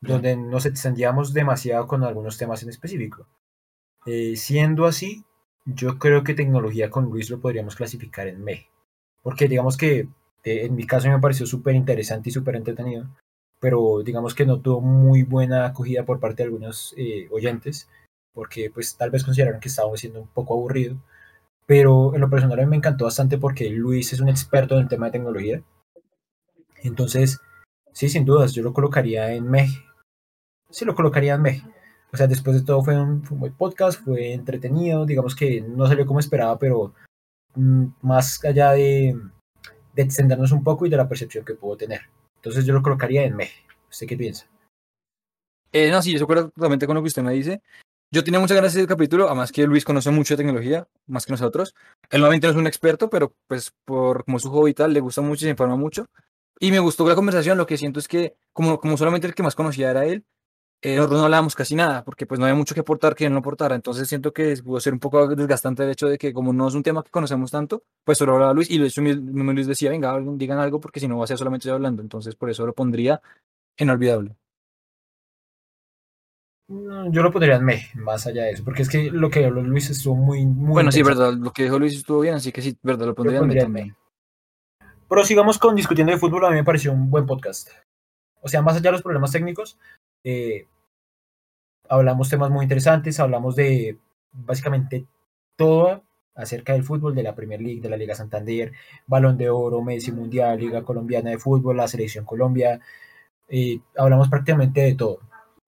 donde 0.01 0.37
nos 0.37 0.67
extendíamos 0.67 1.33
demasiado 1.33 1.87
con 1.87 2.05
algunos 2.05 2.39
temas 2.39 2.63
en 2.63 2.69
específico. 2.69 3.27
Eh, 4.07 4.37
siendo 4.37 4.87
así, 4.87 5.25
yo 5.65 5.99
creo 5.99 6.23
que 6.23 6.35
tecnología 6.35 6.91
con 6.91 7.07
Luis 7.07 7.29
lo 7.29 7.41
podríamos 7.41 7.75
clasificar 7.75 8.29
en 8.29 8.45
me. 8.45 8.69
Porque 9.23 9.49
digamos 9.49 9.77
que 9.77 10.09
eh, 10.45 10.67
en 10.67 10.77
mi 10.77 10.87
caso 10.87 11.09
me 11.09 11.19
pareció 11.19 11.45
súper 11.47 11.75
interesante 11.75 12.29
y 12.29 12.33
súper 12.33 12.55
entretenido, 12.55 13.07
pero 13.59 14.03
digamos 14.05 14.35
que 14.35 14.47
no 14.47 14.61
tuvo 14.61 14.81
muy 14.81 15.25
buena 15.25 15.67
acogida 15.67 16.05
por 16.05 16.21
parte 16.21 16.43
de 16.43 16.45
algunos 16.45 16.95
eh, 16.97 17.29
oyentes, 17.33 17.89
porque 18.37 18.71
pues 18.71 18.95
tal 18.99 19.11
vez 19.11 19.25
consideraron 19.25 19.61
que 19.61 19.69
estábamos 19.69 19.99
siendo 19.99 20.21
un 20.21 20.29
poco 20.29 20.53
aburrido. 20.53 20.99
Pero 21.65 22.15
en 22.15 22.21
lo 22.21 22.29
personal 22.29 22.61
a 22.61 22.63
mí 22.63 22.69
me 22.69 22.77
encantó 22.77 23.07
bastante 23.07 23.39
porque 23.39 23.71
Luis 23.71 24.13
es 24.13 24.21
un 24.21 24.29
experto 24.29 24.77
en 24.77 24.83
el 24.83 24.89
tema 24.89 25.07
de 25.07 25.13
tecnología. 25.13 25.63
Entonces, 26.83 27.41
sí, 27.93 28.11
sin 28.11 28.27
dudas, 28.27 28.53
yo 28.53 28.63
lo 28.63 28.75
colocaría 28.75 29.33
en 29.33 29.51
me. 29.51 29.69
Sí, 30.69 30.85
lo 30.85 30.95
colocaría 30.95 31.35
en 31.35 31.43
me. 31.43 31.63
O 32.13 32.17
sea, 32.19 32.27
después 32.27 32.57
de 32.57 32.63
todo 32.63 32.85
fue 32.85 33.01
un, 33.01 33.25
fue 33.25 33.37
un 33.37 33.41
buen 33.41 33.55
podcast, 33.55 34.05
fue 34.05 34.35
entretenido, 34.35 35.07
digamos 35.07 35.35
que 35.35 35.63
no 35.63 35.87
salió 35.87 36.05
como 36.05 36.21
esperaba, 36.21 36.59
pero 36.59 36.93
mm, 37.55 37.87
más 38.03 38.45
allá 38.45 38.73
de, 38.73 39.19
de 39.95 40.03
extendernos 40.03 40.53
un 40.53 40.63
poco 40.63 40.85
y 40.85 40.91
de 40.91 40.99
la 40.99 41.09
percepción 41.09 41.43
que 41.43 41.55
puedo 41.55 41.79
tener. 41.79 42.03
Entonces 42.37 42.67
yo 42.67 42.75
lo 42.75 42.83
colocaría 42.83 43.25
en 43.25 43.35
me. 43.35 43.49
¿Usted 43.91 44.07
qué 44.07 44.17
piensa? 44.17 44.47
Eh, 45.73 45.91
no, 45.91 46.01
sí, 46.03 46.17
yo 46.17 46.23
acuerdo 46.23 46.51
totalmente 46.51 46.87
con 46.87 46.95
lo 46.95 47.03
que 47.03 47.09
usted 47.09 47.23
me 47.23 47.33
dice. 47.33 47.63
Yo 48.13 48.23
tenía 48.23 48.39
muchas 48.39 48.55
ganas 48.55 48.73
de 48.73 48.81
ese 48.81 48.89
capítulo, 48.89 49.27
además 49.27 49.51
que 49.51 49.67
Luis 49.67 49.85
conoce 49.85 50.11
mucho 50.11 50.35
de 50.35 50.39
tecnología, 50.39 50.87
más 51.07 51.27
que 51.27 51.33
nosotros. 51.33 51.75
Él 52.11 52.21
normalmente 52.21 52.47
no 52.47 52.53
es 52.53 52.57
un 52.57 52.67
experto, 52.67 53.11
pero 53.11 53.35
pues 53.49 53.73
por 53.85 54.25
como 54.25 54.39
su 54.39 54.51
hobby 54.51 54.75
tal, 54.75 54.93
le 54.93 55.01
gusta 55.01 55.23
mucho 55.23 55.45
y 55.45 55.47
se 55.47 55.51
informa 55.51 55.77
mucho. 55.77 56.07
Y 56.61 56.71
me 56.71 56.79
gustó 56.79 57.07
la 57.09 57.17
conversación, 57.17 57.59
lo 57.59 57.67
que 57.67 57.77
siento 57.77 57.99
es 58.01 58.09
que 58.09 58.37
como, 58.53 58.79
como 58.81 58.97
solamente 58.97 59.27
el 59.27 59.35
que 59.35 59.43
más 59.43 59.55
conocía 59.57 59.91
era 59.91 60.07
él, 60.07 60.25
eh, 60.83 60.97
nosotros 60.97 61.19
no 61.21 61.25
hablábamos 61.25 61.57
casi 61.57 61.75
nada, 61.75 62.05
porque 62.05 62.27
pues 62.27 62.39
no 62.39 62.47
había 62.47 62.55
mucho 62.55 62.75
que 62.75 62.81
aportar 62.81 63.15
que 63.15 63.27
él 63.27 63.33
no 63.33 63.41
aportara. 63.41 63.75
Entonces 63.75 64.09
siento 64.09 64.33
que 64.33 64.57
pudo 64.63 64.79
ser 64.81 64.93
un 64.93 65.01
poco 65.01 65.27
desgastante 65.35 65.83
el 65.85 65.91
hecho 65.91 66.07
de 66.09 66.19
que 66.19 66.33
como 66.33 66.53
no 66.53 66.69
es 66.69 66.75
un 66.75 66.83
tema 66.83 67.03
que 67.03 67.11
conocemos 67.11 67.51
tanto, 67.51 67.83
pues 68.05 68.19
solo 68.19 68.35
hablaba 68.35 68.55
Luis 68.55 68.71
y 68.71 68.79
mismo 68.79 69.53
Luis 69.53 69.67
decía, 69.67 69.91
venga, 69.91 70.19
digan 70.37 70.59
algo 70.59 70.81
porque 70.81 71.01
si 71.01 71.09
no 71.09 71.19
va 71.19 71.25
a 71.25 71.27
ser 71.27 71.39
solamente 71.39 71.69
yo 71.69 71.75
hablando. 71.75 72.03
Entonces 72.03 72.37
por 72.37 72.51
eso 72.51 72.67
lo 72.67 72.75
pondría 72.75 73.21
inolvidable. 73.79 74.31
No, 74.31 74.46
yo 76.69 77.23
lo 77.23 77.31
pondría 77.31 77.57
en 77.57 77.65
me, 77.65 77.87
más 77.95 78.27
allá 78.27 78.45
de 78.45 78.53
eso, 78.53 78.65
porque 78.65 78.83
es 78.83 78.89
que 78.89 79.11
lo 79.11 79.31
que 79.31 79.45
habló 79.45 79.63
Luis 79.63 79.89
estuvo 79.91 80.17
muy, 80.17 80.45
muy 80.45 80.73
Bueno, 80.73 80.91
sí, 80.91 81.03
verdad, 81.03 81.33
lo 81.35 81.53
que 81.53 81.65
dijo 81.65 81.79
Luis 81.79 81.95
estuvo 81.95 82.21
bien, 82.21 82.35
así 82.35 82.51
que 82.51 82.63
sí, 82.63 82.77
verdad, 82.83 83.07
lo 83.07 83.15
pondría 83.15 83.39
en 83.39 83.47
me 83.47 83.55
también. 83.55 83.97
Pero 85.09 85.25
sigamos 85.25 85.59
con 85.59 85.77
discutiendo 85.77 86.13
de 86.13 86.19
fútbol, 86.19 86.45
a 86.45 86.51
mí 86.51 86.57
me 86.57 86.65
pareció 86.65 86.93
un 86.93 87.09
buen 87.09 87.27
podcast. 87.27 87.71
O 88.41 88.49
sea, 88.49 88.63
más 88.63 88.75
allá 88.75 88.91
de 88.91 88.93
los 88.93 89.03
problemas 89.03 89.31
técnicos, 89.31 89.79
eh, 90.25 90.67
hablamos 91.89 92.29
temas 92.29 92.51
muy 92.51 92.65
interesantes, 92.65 93.21
hablamos 93.21 93.55
de 93.55 93.99
básicamente 94.33 95.07
todo 95.55 96.03
acerca 96.35 96.73
del 96.73 96.83
fútbol, 96.83 97.15
de 97.15 97.23
la 97.23 97.35
Premier 97.35 97.63
League, 97.63 97.81
de 97.81 97.89
la 97.89 97.97
Liga 97.97 98.15
Santander, 98.15 98.73
Balón 99.07 99.39
de 99.39 99.49
Oro, 99.51 99.83
Messi 99.83 100.11
Mundial, 100.11 100.59
Liga 100.59 100.83
Colombiana 100.83 101.31
de 101.31 101.39
Fútbol, 101.39 101.77
la 101.77 101.89
Selección 101.89 102.25
Colombia, 102.25 102.81
eh, 103.49 103.81
hablamos 103.97 104.29
prácticamente 104.29 104.81
de 104.81 104.95
todo. 104.97 105.21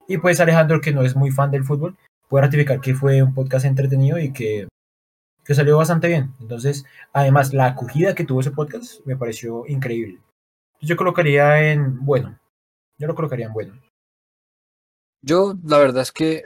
Y 0.08 0.18
pues 0.18 0.40
Alejandro, 0.40 0.80
que 0.80 0.92
no 0.92 1.02
es 1.02 1.14
muy 1.14 1.30
fan 1.30 1.50
del 1.50 1.64
fútbol, 1.64 1.96
puede 2.28 2.46
ratificar 2.46 2.80
que 2.80 2.94
fue 2.94 3.22
un 3.22 3.34
podcast 3.34 3.66
entretenido 3.66 4.18
y 4.18 4.32
que, 4.32 4.66
que 5.44 5.54
salió 5.54 5.76
bastante 5.76 6.08
bien. 6.08 6.34
Entonces, 6.40 6.86
además, 7.12 7.52
la 7.52 7.66
acogida 7.66 8.14
que 8.14 8.24
tuvo 8.24 8.40
ese 8.40 8.50
podcast 8.50 9.04
me 9.04 9.16
pareció 9.16 9.66
increíble. 9.66 10.18
Yo 10.80 10.96
colocaría 10.96 11.70
en 11.72 12.04
bueno. 12.04 12.38
Yo 12.96 13.06
lo 13.06 13.14
colocaría 13.14 13.46
en 13.46 13.52
bueno. 13.52 13.78
Yo, 15.20 15.54
la 15.62 15.78
verdad 15.78 16.02
es 16.02 16.12
que, 16.12 16.44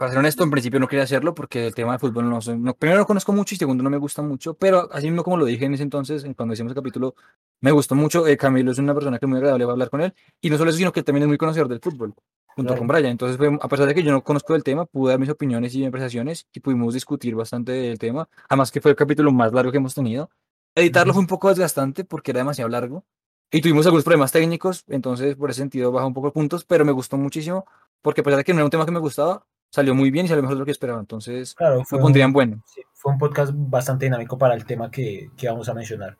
para 0.00 0.12
ser 0.12 0.18
honesto, 0.20 0.42
en 0.44 0.50
principio 0.50 0.80
no 0.80 0.88
quería 0.88 1.02
hacerlo 1.02 1.34
porque 1.34 1.66
el 1.66 1.74
tema 1.74 1.92
de 1.92 1.98
fútbol 1.98 2.26
no. 2.26 2.38
No, 2.56 2.72
primero 2.72 3.00
no 3.00 3.04
conozco 3.04 3.34
mucho 3.34 3.54
y 3.54 3.58
segundo 3.58 3.84
no 3.84 3.90
me 3.90 3.98
gusta 3.98 4.22
mucho, 4.22 4.54
pero 4.54 4.88
así 4.94 5.08
mismo 5.08 5.22
como 5.22 5.36
lo 5.36 5.44
dije 5.44 5.66
en 5.66 5.74
ese 5.74 5.82
entonces, 5.82 6.24
cuando 6.34 6.54
hicimos 6.54 6.70
el 6.70 6.74
capítulo, 6.74 7.14
me 7.60 7.70
gustó 7.70 7.94
mucho. 7.94 8.26
Eh, 8.26 8.38
Camilo 8.38 8.72
es 8.72 8.78
una 8.78 8.94
persona 8.94 9.18
que 9.18 9.26
es 9.26 9.28
muy 9.28 9.36
agradable 9.36 9.66
va 9.66 9.72
a 9.72 9.74
hablar 9.74 9.90
con 9.90 10.00
él 10.00 10.14
y 10.40 10.48
no 10.48 10.56
solo 10.56 10.70
eso, 10.70 10.78
sino 10.78 10.90
que 10.90 11.02
también 11.02 11.24
es 11.24 11.28
muy 11.28 11.36
conocedor 11.36 11.68
del 11.68 11.80
fútbol, 11.80 12.14
junto 12.46 12.68
Claro. 12.72 12.78
con 12.78 12.88
Brian. 12.88 13.10
Entonces, 13.10 13.38
a 13.60 13.68
pesar 13.68 13.86
de 13.88 13.94
que 13.94 14.02
yo 14.02 14.10
no 14.10 14.24
conozco 14.24 14.54
el 14.54 14.64
tema, 14.64 14.86
pude 14.86 15.10
dar 15.12 15.20
mis 15.20 15.28
opiniones 15.28 15.74
y 15.74 15.84
apreciaciones 15.84 16.46
y 16.50 16.60
pudimos 16.60 16.94
discutir 16.94 17.34
bastante 17.34 17.72
del 17.72 17.98
tema. 17.98 18.26
Además 18.48 18.70
que 18.70 18.80
fue 18.80 18.92
el 18.92 18.96
capítulo 18.96 19.30
más 19.32 19.52
largo 19.52 19.70
que 19.70 19.76
hemos 19.76 19.94
tenido. 19.94 20.30
Editarlo 20.74 21.10
Ujú. 21.10 21.16
fue 21.18 21.20
un 21.24 21.26
poco 21.26 21.50
desgastante 21.50 22.04
porque 22.04 22.30
era 22.30 22.38
demasiado 22.40 22.70
largo. 22.70 23.04
Y 23.52 23.60
tuvimos 23.60 23.84
algunos 23.84 24.04
problemas 24.04 24.32
técnicos, 24.32 24.84
entonces 24.88 25.36
por 25.36 25.50
ese 25.50 25.58
sentido 25.58 25.92
baja 25.92 26.06
un 26.06 26.14
poco 26.14 26.28
de 26.28 26.32
puntos, 26.32 26.64
pero 26.64 26.86
me 26.86 26.92
gustó 26.92 27.18
muchísimo 27.18 27.66
porque 28.00 28.22
a 28.22 28.24
pesar 28.24 28.38
de 28.38 28.44
que 28.44 28.54
no 28.54 28.60
era 28.60 28.64
un 28.64 28.70
tema 28.70 28.86
que 28.86 28.92
me 28.92 28.98
gustaba, 29.00 29.44
salió 29.70 29.94
muy 29.94 30.10
bien 30.10 30.26
y 30.26 30.28
salió 30.28 30.42
mejor 30.42 30.56
de 30.56 30.60
lo 30.60 30.64
que 30.66 30.72
esperaba. 30.72 31.00
Entonces 31.00 31.54
Claro, 31.54 31.84
fue 31.84 31.98
lo 31.98 32.02
pondría 32.02 32.24
en 32.24 32.28
un, 32.30 32.32
bueno. 32.34 32.62
sí, 32.66 32.82
fue 32.92 33.12
un 33.12 33.18
podcast 33.18 33.52
bastante 33.54 34.06
dinámico 34.06 34.36
para 34.38 34.54
el 34.54 34.64
tema 34.64 34.90
que, 34.90 35.30
que 35.36 35.48
vamos 35.48 35.68
a 35.68 35.74
mencionar. 35.74 36.16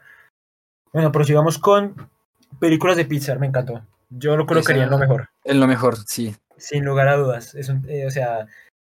Bueno, 0.93 1.13
prosigamos 1.13 1.59
con 1.59 2.09
películas 2.59 2.97
de 2.97 3.05
Pixar, 3.05 3.39
me 3.39 3.47
encantó. 3.47 3.83
Yo 4.09 4.37
lo 4.37 4.47
colocaría 4.47 4.85
en 4.85 4.91
lo 4.91 4.99
mejor, 4.99 5.29
En 5.45 5.61
lo 5.61 5.67
mejor, 5.69 5.97
sí. 5.99 6.35
sin 6.57 6.85
lugar 6.85 7.09
a 7.09 7.17
dudas. 7.17 7.55
Es 7.55 7.69
un, 7.69 7.85
eh, 7.89 8.07
o 8.07 8.11
sea, 8.11 8.47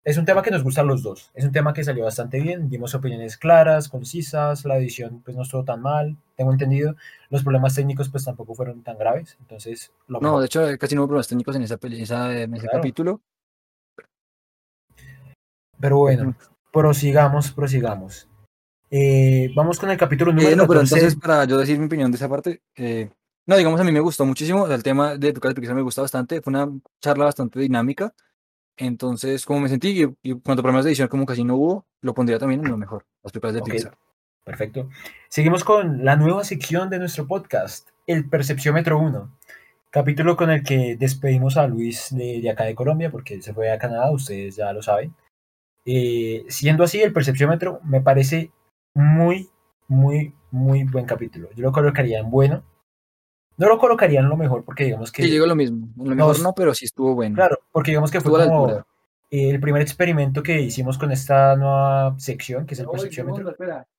es 0.04 0.18
un 0.18 0.26
tema 0.26 0.44
que 0.44 0.52
nos 0.52 0.64
gusta 0.64 0.82
a 0.82 0.84
los 0.84 1.02
dos. 1.02 1.32
Es 1.34 1.44
un 1.44 1.52
tema 1.52 1.74
que 1.74 1.84
salió 1.84 2.04
bastante 2.04 2.40
bien. 2.40 2.70
Dimos 2.70 2.94
opiniones 2.94 3.36
claras, 3.36 3.90
concisas. 3.90 4.64
La 4.64 4.78
edición 4.78 5.22
pues 5.26 5.36
no 5.36 5.42
estuvo 5.42 5.64
tan 5.64 5.82
mal, 5.82 6.16
tengo 6.36 6.52
entendido. 6.52 6.96
Los 7.32 7.42
problemas 7.44 7.74
técnicos 7.74 8.10
pues 8.10 8.24
tampoco 8.26 8.54
fueron 8.54 8.84
tan 8.84 8.98
graves. 8.98 9.38
Entonces, 9.42 9.92
lo 10.08 10.20
No, 10.20 10.28
mejor. 10.28 10.40
de 10.42 10.46
hecho, 10.46 10.78
casi 10.80 10.94
no 10.96 11.02
hubo 11.02 11.08
problemas 11.08 11.28
técnicos 11.28 11.56
en, 11.56 11.64
esa, 11.64 11.78
peli- 11.78 12.02
esa, 12.04 12.32
en 12.40 12.54
ese 12.54 12.68
Claro. 12.68 12.78
capítulo. 12.78 13.22
Pero 15.80 15.98
bueno, 15.98 16.36
prosigamos, 16.72 17.52
prosigamos. 17.52 18.28
Eh, 18.90 19.52
vamos 19.56 19.80
con 19.80 19.90
el 19.90 19.98
capítulo 19.98 20.32
número 20.32 20.50
Eh, 20.50 20.56
no, 20.56 20.68
pero 20.68 20.80
14. 20.80 20.96
entonces, 20.96 21.20
para 21.20 21.46
yo 21.46 21.58
decir 21.58 21.78
mi 21.78 21.86
opinión 21.86 22.12
de 22.12 22.16
esa 22.16 22.30
parte, 22.30 22.62
eh, 22.76 23.10
no, 23.46 23.56
digamos, 23.58 23.80
a 23.80 23.84
mí 23.84 23.92
me 23.92 24.00
gustó 24.00 24.26
muchísimo. 24.26 24.64
o 24.64 24.68
sea, 24.68 24.76
el 24.76 24.84
tema 24.84 25.16
de 25.16 25.32
de 25.34 25.56
Pixar 25.56 25.76
me 25.76 25.82
gusta 25.82 26.02
bastante. 26.02 26.42
Fue 26.42 26.52
una 26.52 26.70
charla 27.02 27.26
bastante 27.26 27.60
dinámica. 27.60 28.14
Entonces, 28.78 29.46
como 29.46 29.62
me 29.62 29.70
sentí, 29.70 30.04
y, 30.04 30.32
y 30.32 30.34
cuanto 30.40 30.62
a 30.62 30.64
problemas 30.64 30.86
de 30.86 30.92
edición 30.92 31.08
como 31.08 31.26
casi 31.26 31.44
no 31.44 31.56
hubo, 31.56 31.86
lo 32.02 32.14
pondría 32.14 32.38
también 32.38 32.62
en 32.64 32.72
lo 32.72 32.78
mejor, 32.78 33.06
las 33.24 33.32
películas 33.32 33.56
de 33.56 33.62
Ok, 33.62 33.70
Pixar. 33.72 33.98
Perfecto. 34.44 34.90
Seguimos 35.30 35.64
con 35.64 36.06
la 36.06 36.16
nueva 36.16 36.44
sección 36.44 36.90
de 36.90 37.00
nuestro 37.00 37.28
podcast, 37.28 37.90
el 38.06 38.30
Percepciómetro 38.30 39.00
1. 39.00 39.38
Capítulo 39.90 40.38
con 40.38 40.52
el 40.52 40.64
que 40.64 40.96
despedimos 40.98 41.58
a 41.58 41.68
Luis 41.68 42.08
de, 42.12 42.40
de 42.40 42.50
acá 42.50 42.66
de 42.66 42.76
Colombia, 42.76 43.10
porque 43.10 43.34
él 43.34 43.44
se 43.44 43.54
fue 43.54 43.72
a 43.72 43.80
Canadá, 43.80 44.12
ustedes 44.12 44.56
ya 44.56 44.72
lo 44.72 44.82
saben. 44.82 45.14
Eh, 45.90 46.44
siendo 46.50 46.84
así, 46.84 47.02
el 47.02 47.14
Percepciómetro 47.14 47.80
me 47.86 48.02
parece 48.02 48.52
muy, 48.94 49.50
muy, 49.88 50.34
muy 50.52 50.84
buen 50.84 51.06
capítulo. 51.06 51.48
Yo 51.56 51.64
lo 51.64 51.72
colocaría 51.72 52.20
en 52.20 52.30
bueno. 52.30 52.64
No 53.56 53.68
lo 53.70 53.78
colocaría 53.80 54.20
en 54.20 54.28
lo 54.30 54.36
mejor, 54.38 54.64
porque 54.66 54.84
digamos 54.84 55.12
que. 55.12 55.24
Sí, 55.24 55.30
llegó 55.32 55.48
lo 55.48 55.56
mismo. 55.56 55.88
En 55.98 56.04
lo 56.04 56.10
No, 56.10 56.16
mejor 56.16 56.36
es- 56.36 56.44
no, 56.44 56.54
pero 56.54 56.74
sí 56.76 56.86
estuvo 56.86 57.16
bueno. 57.16 57.36
Claro, 57.36 57.58
porque 57.72 57.92
digamos 57.92 58.12
que 58.12 58.20
fue 58.20 58.32
Estuvo 58.32 58.38
la 58.38 58.46
como 58.48 58.66
altura. 58.68 58.86
eh, 59.32 59.50
el 59.50 59.60
primer 59.62 59.82
experimento 59.82 60.44
que 60.44 60.60
hicimos 60.62 60.98
con 60.98 61.12
esta 61.12 61.56
nueva 61.56 62.16
sección, 62.20 62.66
que 62.66 62.74
es 62.76 62.82
el 62.82 62.88
Percepciómetro. 62.88 63.56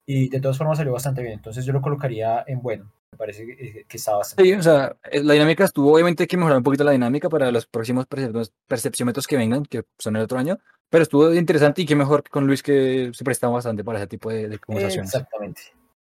Y 0.06 0.28
de 0.28 0.40
todas 0.40 0.58
formas 0.58 0.76
salió 0.78 0.92
bastante 0.92 1.22
bien. 1.22 1.34
Entonces 1.34 1.64
yo 1.64 1.72
lo 1.72 1.80
colocaría 1.80 2.44
en 2.46 2.60
bueno. 2.62 2.92
Me 3.12 3.18
parece 3.18 3.46
que, 3.46 3.52
eh, 3.52 3.84
que 3.88 3.96
está 3.96 4.14
bastante 4.16 4.42
Sí, 4.42 4.48
bien. 4.48 4.60
o 4.60 4.62
sea, 4.62 4.94
la 5.10 5.32
dinámica 5.32 5.64
estuvo, 5.64 5.92
obviamente 5.94 6.22
hay 6.24 6.26
que 6.26 6.36
mejorar 6.36 6.58
un 6.58 6.62
poquito 6.62 6.84
la 6.84 6.92
dinámica 6.92 7.28
para 7.30 7.50
los 7.50 7.66
próximos 7.66 8.06
percep- 8.06 8.52
percepciómetros 8.68 9.26
que 9.26 9.36
vengan, 9.38 9.64
que 9.64 9.82
son 9.98 10.16
el 10.16 10.22
otro 10.22 10.38
año, 10.38 10.58
pero 10.90 11.02
estuvo 11.02 11.32
interesante 11.34 11.82
y 11.82 11.86
qué 11.86 11.94
mejor 11.94 12.22
que 12.22 12.30
con 12.30 12.46
Luis 12.46 12.62
que 12.62 13.10
se 13.12 13.24
prestaba 13.24 13.54
bastante 13.54 13.84
para 13.84 13.98
ese 13.98 14.08
tipo 14.08 14.30
de, 14.30 14.48
de 14.48 14.58
conversaciones. 14.58 15.14
Exactamente. 15.14 15.60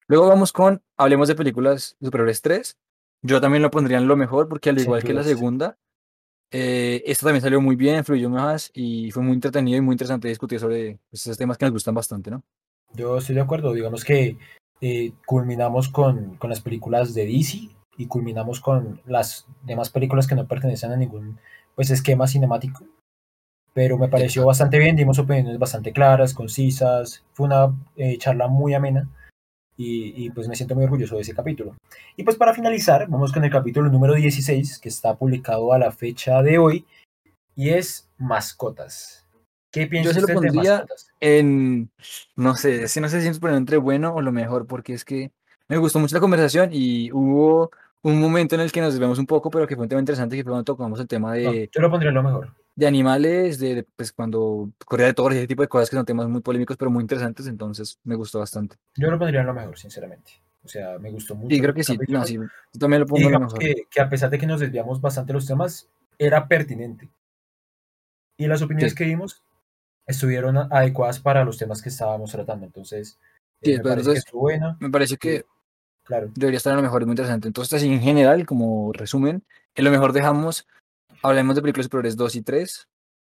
Luego 0.08 0.28
vamos 0.28 0.52
con, 0.52 0.84
hablemos 0.98 1.28
de 1.28 1.36
películas 1.36 1.98
superiores 2.02 2.42
3. 2.42 2.78
Yo 3.24 3.42
también 3.42 3.64
lo 3.64 3.72
pondría 3.72 3.98
en 3.98 4.08
lo 4.08 4.16
mejor 4.16 4.48
porque 4.48 4.70
al 4.70 4.80
igual 4.80 5.04
que 5.04 5.14
la 5.14 5.24
segunda, 5.24 5.78
eh, 6.52 7.04
esta 7.08 7.26
también 7.26 7.42
salió 7.42 7.60
muy 7.60 7.76
bien, 7.76 8.06
fluyó 8.06 8.30
más 8.30 8.70
y 8.74 9.10
fue 9.12 9.24
muy 9.24 9.34
entretenido 9.34 9.78
y 9.78 9.82
muy 9.82 9.94
interesante 9.94 10.28
discutir 10.28 10.60
sobre 10.60 11.00
pues, 11.10 11.26
esos 11.26 11.38
temas 11.38 11.58
que 11.58 11.66
nos 11.66 11.74
gustan 11.74 11.96
bastante, 11.96 12.30
¿no? 12.30 12.44
Yo 12.94 13.18
estoy 13.18 13.36
de 13.36 13.42
acuerdo. 13.42 13.74
Digamos 13.74 14.04
que 14.06 14.38
eh, 14.82 15.12
culminamos 15.26 15.90
con, 15.90 16.36
con 16.36 16.52
las 16.52 16.62
películas 16.62 17.16
de 17.16 17.26
DC 17.26 17.70
y 17.98 18.06
culminamos 18.06 18.60
con 18.60 19.02
las 19.06 19.48
demás 19.64 19.90
películas 19.90 20.28
que 20.28 20.36
no 20.36 20.48
pertenecen 20.48 20.92
a 20.92 20.98
ningún 20.98 21.40
pues, 21.74 21.90
esquema 21.90 22.28
cinemático. 22.28 22.86
Pero 23.76 23.98
me 23.98 24.08
pareció 24.08 24.46
bastante 24.46 24.80
bien, 24.80 24.96
dimos 24.96 25.20
opiniones 25.20 25.60
bastante 25.60 25.92
claras, 25.92 26.34
concisas. 26.34 27.26
Fue 27.34 27.46
una 27.46 27.76
eh, 27.98 28.18
charla 28.18 28.48
muy 28.48 28.74
amena 28.74 29.10
y, 29.76 30.14
y, 30.26 30.30
pues 30.30 30.48
me 30.48 30.56
siento 30.56 30.76
muy 30.76 30.86
orgulloso 30.86 31.16
de 31.18 31.24
ese 31.24 31.36
capítulo. 31.36 31.76
Y 32.16 32.24
pues 32.24 32.38
para 32.38 32.54
finalizar, 32.54 33.06
vamos 33.10 33.34
con 33.34 33.44
el 33.44 33.52
capítulo 33.52 33.90
número 33.92 34.14
16 34.14 34.80
que 34.80 34.88
está 34.88 35.18
publicado 35.18 35.74
a 35.74 35.78
la 35.78 35.92
fecha 35.92 36.42
de 36.42 36.58
hoy 36.58 36.86
y 37.54 37.72
es 37.72 38.10
mascotas. 38.18 39.26
¿Qué 39.74 39.88
piensa 39.88 40.14
se 40.14 40.22
lo 40.22 40.28
usted 40.28 40.36
de 40.36 40.48
pondría 40.48 40.72
mascotas? 40.76 41.10
En, 41.20 41.92
no 42.38 42.56
sé, 42.56 42.86
que 42.94 43.02
no 43.02 43.10
sé 43.10 43.22
si 43.22 43.28
es 43.28 43.40
poner 43.40 43.58
entre 43.58 43.76
bueno 43.76 44.16
o 44.16 44.22
lo 44.22 44.32
mejor, 44.32 44.68
porque 44.68 44.94
es 44.94 45.04
que 45.04 45.34
me 45.68 45.76
gustó 45.76 46.00
mucho 46.00 46.16
la 46.16 46.22
conversación 46.22 46.70
y 46.72 47.12
hubo 47.12 47.72
un 48.04 48.22
momento 48.22 48.56
en 48.56 48.62
el 48.62 48.72
que 48.72 48.80
nos 48.80 48.94
desviamos 48.94 49.20
un 49.20 49.26
poco, 49.26 49.50
pero 49.50 49.68
que 49.68 49.76
fue 49.76 49.84
un 49.84 49.90
tema 49.90 50.00
interesante, 50.00 50.38
que 50.38 50.44
fue 50.44 50.52
cuando 50.52 50.64
tocamos 50.64 50.98
el 51.02 51.08
tema 51.10 51.36
No, 51.36 51.52
de, 51.52 51.70
yo 51.74 51.82
lo 51.82 51.92
pondría 51.92 52.12
lo 52.12 52.24
mejor. 52.24 52.65
De 52.76 52.88
animales, 52.88 53.58
de, 53.60 53.76
de, 53.76 53.84
pues 53.84 54.12
cuando 54.12 54.70
corría 54.86 55.06
de 55.08 55.14
toros 55.14 55.34
y 55.36 55.38
ese 55.40 55.48
tipo 55.48 55.62
de 55.62 55.68
cosas 55.70 55.90
que 55.90 55.96
son 55.96 56.06
temas 56.06 56.28
muy 56.28 56.42
polémicos, 56.42 56.76
pero 56.78 56.92
muy 56.92 57.02
interesantes, 57.02 57.48
entonces 57.48 58.00
me 58.04 58.16
gustó 58.16 58.40
bastante. 58.40 58.76
Yo 58.98 59.10
lo 59.10 59.18
pondría 59.18 59.42
en 59.42 59.48
lo 59.48 59.54
mejor, 59.54 59.78
sinceramente. 59.78 60.32
O 60.64 60.68
sea, 60.68 60.98
me 61.00 61.12
gustó 61.12 61.36
mucho. 61.36 61.56
Sí, 61.56 61.62
creo 61.62 61.74
que 61.74 61.84
sí, 61.84 61.98
no, 62.10 62.26
sí, 62.26 62.34
yo 62.36 62.80
también 62.80 63.02
lo 63.02 63.06
pongo 63.06 63.28
en 63.28 63.32
lo 63.34 63.40
mejor. 63.40 63.60
que, 63.60 63.84
que 63.90 64.02
a 64.02 64.10
pesar 64.10 64.30
de 64.30 64.38
que 64.40 64.48
nos 64.48 64.60
desviamos 64.60 65.00
bastante 65.00 65.32
los 65.32 65.46
temas, 65.46 65.88
era 66.18 66.48
pertinente. 66.48 67.10
Y 68.38 68.48
las 68.48 68.62
opiniones 68.62 68.92
Sí. 68.92 68.98
que 68.98 69.04
dimos 69.06 69.42
estuvieron 70.08 70.58
adecuadas 70.58 71.20
para 71.20 71.44
los 71.46 71.58
temas 71.58 71.82
que 71.82 71.90
estábamos 71.90 72.32
tratando. 72.32 72.66
Entonces, 72.66 73.18
eh, 73.62 73.66
Sí, 73.66 73.72
me 73.72 73.78
pero 73.78 73.84
parece 73.84 73.96
que 73.96 74.00
entonces- 74.02 74.26
estuvo 74.26 74.42
bueno. 74.42 74.78
Me 74.80 74.90
parece 74.90 75.18
que 75.18 75.46
Claro, 76.04 76.30
debería 76.36 76.58
estar 76.58 76.72
en 76.72 76.78
lo 76.78 76.84
mejor, 76.84 77.02
es 77.02 77.08
muy 77.08 77.14
interesante. 77.14 77.48
Entonces, 77.48 77.74
así 77.74 77.92
en 77.92 78.02
general, 78.02 78.46
como 78.46 78.92
resumen, 78.94 79.44
en 79.74 79.86
lo 79.86 79.90
mejor 79.92 80.14
dejamos, 80.14 80.68
hablemos 81.30 81.56
de 81.56 81.62
películas 81.62 81.86
superiores 81.86 82.16
2 82.16 82.36
y 82.36 82.42
3, 82.42 82.88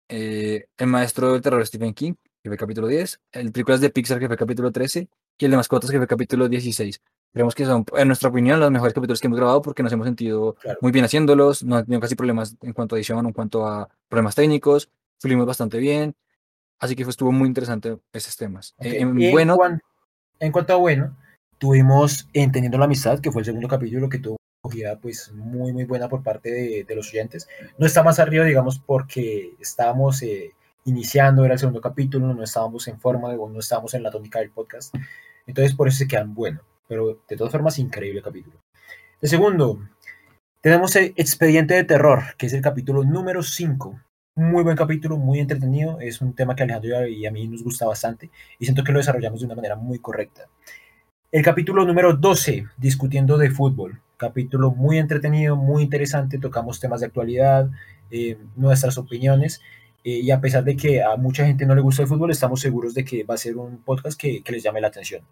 eh, 0.08 0.66
El 0.76 0.86
maestro 0.86 1.32
del 1.32 1.42
terror 1.42 1.64
Stephen 1.66 1.94
King, 1.94 2.14
que 2.42 2.48
fue 2.50 2.56
capítulo 2.56 2.86
10, 2.86 3.20
el 3.32 3.52
películas 3.52 3.80
de 3.80 3.90
Pixar, 3.90 4.18
que 4.18 4.28
fue 4.28 4.36
capítulo 4.36 4.70
13, 4.70 5.08
y 5.38 5.44
el 5.44 5.50
de 5.50 5.56
mascotas, 5.56 5.90
que 5.90 5.98
fue 5.98 6.06
capítulo 6.06 6.48
16. 6.48 7.00
Creemos 7.32 7.54
que 7.54 7.64
son, 7.64 7.84
en 7.96 8.08
nuestra 8.08 8.28
opinión, 8.28 8.58
los 8.58 8.70
mejores 8.70 8.92
capítulos 8.92 9.20
que 9.20 9.26
hemos 9.26 9.38
grabado 9.38 9.62
porque 9.62 9.82
nos 9.82 9.92
hemos 9.92 10.06
sentido 10.06 10.54
Claro. 10.54 10.78
muy 10.82 10.92
bien 10.92 11.04
haciéndolos, 11.04 11.62
no 11.62 11.76
han 11.76 11.84
tenido 11.84 12.00
casi 12.00 12.14
problemas 12.16 12.56
en 12.60 12.72
cuanto 12.72 12.94
a 12.94 12.98
edición, 12.98 13.26
en 13.26 13.32
cuanto 13.32 13.66
a 13.66 13.88
problemas 14.08 14.34
técnicos, 14.34 14.90
fluimos 15.20 15.46
bastante 15.46 15.78
bien, 15.78 16.14
así 16.80 16.96
que 16.96 17.04
fue, 17.04 17.10
estuvo 17.10 17.32
muy 17.32 17.46
interesante 17.48 17.98
esos 18.12 18.36
temas. 18.36 18.74
ok. 18.78 18.86
Eh, 18.86 19.00
en 19.00 19.30
bueno, 19.30 19.56
en 20.40 20.52
cuanto 20.52 20.72
a 20.72 20.76
bueno, 20.76 21.16
tuvimos 21.58 22.28
Entendiendo 22.32 22.78
la 22.78 22.86
Amistad, 22.86 23.20
que 23.20 23.30
fue 23.30 23.42
el 23.42 23.46
segundo 23.46 23.68
capítulo 23.68 24.08
que 24.08 24.18
tuvo 24.18 24.39
acogida 24.60 24.98
pues, 25.00 25.32
muy, 25.32 25.72
muy 25.72 25.84
buena 25.84 26.08
por 26.08 26.22
parte 26.22 26.84
de, 26.86 26.94
los 26.94 27.08
oyentes. 27.08 27.48
No 27.78 27.86
está 27.86 28.02
más 28.02 28.18
arriba, 28.18 28.44
digamos, 28.44 28.78
porque 28.78 29.54
estábamos 29.58 30.22
eh, 30.22 30.52
iniciando, 30.84 31.44
era 31.44 31.54
el 31.54 31.60
segundo 31.60 31.80
capítulo, 31.80 32.32
no 32.34 32.42
estábamos 32.42 32.86
en 32.88 33.00
forma, 33.00 33.28
o 33.28 33.48
no 33.48 33.58
estábamos 33.58 33.94
en 33.94 34.02
la 34.02 34.10
tónica 34.10 34.38
del 34.38 34.50
podcast. 34.50 34.94
Entonces, 35.46 35.74
por 35.74 35.88
eso 35.88 35.98
se 35.98 36.08
quedan 36.08 36.34
buenos. 36.34 36.62
Pero 36.86 37.22
de 37.28 37.36
todas 37.36 37.52
formas, 37.52 37.78
increíble 37.78 38.22
capítulo. 38.22 38.56
El 39.20 39.28
segundo, 39.28 39.80
tenemos 40.60 40.94
el 40.96 41.14
Expediente 41.16 41.74
de 41.74 41.84
Terror, 41.84 42.36
que 42.36 42.46
es 42.46 42.52
el 42.52 42.62
capítulo 42.62 43.04
número 43.04 43.42
5. 43.42 44.00
muy 44.34 44.62
buen 44.62 44.76
capítulo, 44.76 45.16
muy 45.16 45.38
entretenido. 45.38 46.00
Es 46.00 46.20
un 46.20 46.34
tema 46.34 46.54
que 46.54 46.64
Alejandro 46.64 47.06
y 47.06 47.26
a 47.26 47.30
mí 47.30 47.46
nos 47.48 47.62
gusta 47.62 47.86
bastante 47.86 48.30
y 48.58 48.64
siento 48.64 48.82
que 48.84 48.92
lo 48.92 48.98
desarrollamos 48.98 49.40
de 49.40 49.46
una 49.46 49.54
manera 49.54 49.76
muy 49.76 49.98
correcta. 49.98 50.46
El 51.32 51.44
capítulo 51.44 51.84
número 51.84 52.14
12, 52.14 52.66
discutiendo 52.76 53.38
de 53.38 53.50
fútbol. 53.50 54.00
Capítulo 54.20 54.70
muy 54.70 54.98
entretenido, 54.98 55.56
muy 55.56 55.82
interesante. 55.82 56.38
Tocamos 56.38 56.78
temas 56.78 57.00
de 57.00 57.06
actualidad, 57.06 57.70
eh, 58.10 58.36
nuestras 58.54 58.98
opiniones. 58.98 59.62
Eh, 60.04 60.20
y 60.22 60.30
a 60.30 60.42
pesar 60.42 60.62
de 60.62 60.76
que 60.76 61.02
a 61.02 61.16
mucha 61.16 61.46
gente 61.46 61.64
no 61.64 61.74
le 61.74 61.80
gusta 61.80 62.02
el 62.02 62.08
fútbol, 62.08 62.30
estamos 62.30 62.60
seguros 62.60 62.92
de 62.92 63.02
que 63.02 63.24
va 63.24 63.32
a 63.32 63.38
ser 63.38 63.56
un 63.56 63.78
podcast 63.78 64.20
que, 64.20 64.42
que 64.42 64.52
les 64.52 64.62
llame 64.62 64.82
la 64.82 64.88
atención. 64.88 65.22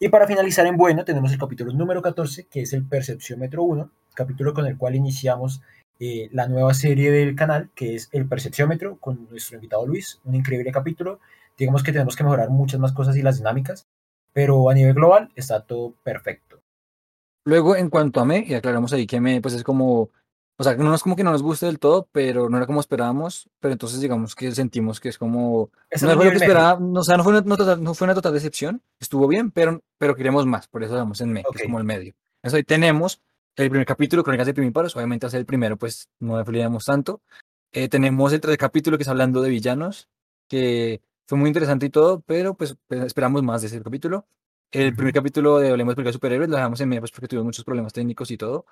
Y 0.00 0.08
para 0.08 0.26
finalizar 0.26 0.66
en 0.66 0.78
bueno, 0.78 1.04
tenemos 1.04 1.30
el 1.30 1.38
capítulo 1.38 1.74
número 1.74 2.00
14, 2.00 2.46
que 2.50 2.62
es 2.62 2.72
el 2.72 2.86
Percepciómetro 2.86 3.64
1, 3.64 3.90
capítulo 4.14 4.54
con 4.54 4.64
el 4.64 4.78
cual 4.78 4.96
iniciamos 4.96 5.60
eh, 6.00 6.30
la 6.32 6.48
nueva 6.48 6.72
serie 6.72 7.10
del 7.10 7.36
canal, 7.36 7.68
que 7.74 7.96
es 7.96 8.08
el 8.12 8.26
Percepciómetro, 8.26 8.96
con 8.96 9.28
nuestro 9.28 9.56
invitado 9.56 9.86
Luis, 9.86 10.22
un 10.24 10.36
increíble 10.36 10.72
capítulo. 10.72 11.20
Digamos 11.58 11.82
que 11.82 11.92
tenemos 11.92 12.16
que 12.16 12.24
mejorar 12.24 12.48
muchas 12.48 12.80
más 12.80 12.92
cosas 12.92 13.14
y 13.16 13.22
las 13.22 13.36
dinámicas, 13.36 13.86
pero 14.32 14.70
a 14.70 14.74
nivel 14.74 14.94
global 14.94 15.30
está 15.36 15.60
todo 15.60 15.92
perfecto. 16.02 16.51
Luego, 17.44 17.76
en 17.76 17.90
cuanto 17.90 18.20
a 18.20 18.24
me, 18.24 18.44
y 18.46 18.54
aclaramos 18.54 18.92
ahí 18.92 19.06
que 19.06 19.20
me, 19.20 19.40
pues 19.40 19.54
es 19.54 19.64
como, 19.64 20.10
o 20.56 20.64
sea, 20.64 20.76
no 20.76 20.94
es 20.94 21.02
como 21.02 21.16
que 21.16 21.24
no 21.24 21.32
nos 21.32 21.42
guste 21.42 21.66
del 21.66 21.78
todo, 21.80 22.08
pero 22.12 22.48
no 22.48 22.56
era 22.56 22.66
como 22.66 22.80
esperábamos, 22.80 23.48
pero 23.58 23.72
entonces 23.72 24.00
digamos 24.00 24.34
que 24.34 24.52
sentimos 24.52 25.00
que 25.00 25.08
es 25.08 25.18
como, 25.18 25.70
Es 25.90 26.02
no 26.02 26.10
es 26.10 26.16
lo 26.16 26.22
que 26.22 26.36
esperábamos, 26.36 26.98
o 27.00 27.02
sea, 27.02 27.16
no 27.16 27.24
fue 27.24 27.32
una, 27.32 27.42
no 27.42 27.56
total- 27.56 27.82
no 27.82 27.94
fue 27.94 28.04
una 28.06 28.14
total 28.14 28.32
decepción, 28.34 28.80
estuvo 29.00 29.26
bien, 29.26 29.50
pero, 29.50 29.82
pero 29.98 30.14
queremos 30.14 30.46
más, 30.46 30.68
por 30.68 30.84
eso 30.84 30.94
damos 30.94 31.20
en 31.20 31.32
me, 31.32 31.42
que 31.42 31.48
Ok. 31.48 31.56
es 31.56 31.62
como 31.64 31.78
el 31.78 31.84
medio. 31.84 32.14
Entonces 32.42 32.58
ahí 32.58 32.64
tenemos 32.64 33.20
el 33.56 33.68
primer 33.70 33.86
capítulo, 33.86 34.22
Crónicas 34.22 34.46
de 34.46 34.54
Primiparos, 34.54 34.94
obviamente 34.96 35.26
hacer 35.26 35.40
el 35.40 35.46
primero, 35.46 35.76
pues 35.76 36.08
no 36.20 36.36
afiliamos 36.36 36.84
tanto. 36.84 37.20
Eh, 37.72 37.88
tenemos 37.88 38.32
el 38.32 38.40
tercer 38.40 38.58
capítulo 38.58 38.96
que 38.98 39.02
es 39.02 39.08
hablando 39.08 39.42
de 39.42 39.50
villanos, 39.50 40.08
que 40.48 41.00
fue 41.26 41.38
muy 41.38 41.48
interesante 41.48 41.86
y 41.86 41.90
todo, 41.90 42.20
pero 42.20 42.54
pues 42.54 42.76
pues, 42.86 43.02
esperamos 43.04 43.42
más 43.42 43.62
de 43.62 43.66
ese 43.68 43.82
capítulo. 43.82 44.26
El 44.72 44.96
primer 44.96 45.12
capítulo 45.12 45.58
de 45.58 45.70
Hablemos 45.70 45.94
de 45.94 46.12
superhéroes 46.12 46.48
lo 46.50 46.56
dejamos 46.56 46.80
en 46.80 46.88
medio 46.88 47.02
pues, 47.02 47.12
porque 47.12 47.28
tuvimos 47.28 47.44
muchos 47.46 47.64
problemas 47.64 47.92
técnicos 47.92 48.30
y 48.30 48.36
todo. 48.38 48.64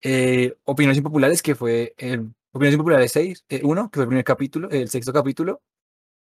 Eh, 0.00 0.56
opiniones 0.64 0.98
impopulares, 0.98 1.42
que 1.42 1.54
fue 1.54 1.94
el 1.98 2.30
Opiniones 2.54 2.74
impopulares 2.74 3.12
6, 3.12 3.44
eh, 3.48 3.60
1, 3.64 3.90
que 3.90 3.96
fue 3.96 4.02
el 4.04 4.08
primer 4.08 4.24
capítulo, 4.24 4.68
el 4.70 4.88
sexto 4.88 5.12
capítulo. 5.12 5.62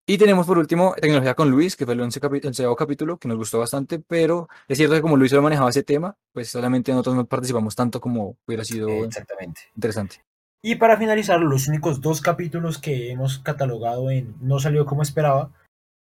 Y 0.09 0.19
tenemos 0.19 0.47
por 0.47 0.59
último 0.59 0.95
Tecnología 1.01 1.35
con 1.35 1.51
Luis, 1.51 1.77
que 1.77 1.85
fue 1.85 1.95
el 1.95 2.01
once 2.01 2.21
capi- 2.21 2.41
el 2.41 2.49
onceavo 2.49 2.77
capítulo, 2.77 3.17
que 3.17 3.29
nos 3.29 3.37
gustó 3.39 3.59
bastante, 3.61 3.99
pero 4.01 4.49
es 4.69 4.77
cierto 4.77 4.95
que 4.97 5.03
como 5.03 5.17
Luis 5.17 5.31
solo 5.31 5.43
manejaba 5.43 5.71
ese 5.71 5.83
tema, 5.83 6.17
pues 6.33 6.49
solamente 6.49 6.91
nosotros 6.93 7.15
no 7.17 7.27
participamos 7.27 7.75
tanto 7.77 8.01
como 8.01 8.37
hubiera 8.47 8.65
sido 8.65 8.89
Exactamente. 9.05 9.63
interesante. 9.77 10.25
Y 10.63 10.77
para 10.77 10.97
finalizar, 10.97 11.41
los 11.41 11.69
únicos 11.69 12.01
dos 12.01 12.21
capítulos 12.21 12.79
que 12.79 13.11
hemos 13.13 13.39
catalogado 13.39 14.11
en 14.11 14.35
No 14.41 14.59
salió 14.59 14.85
como 14.85 15.03
esperaba 15.03 15.53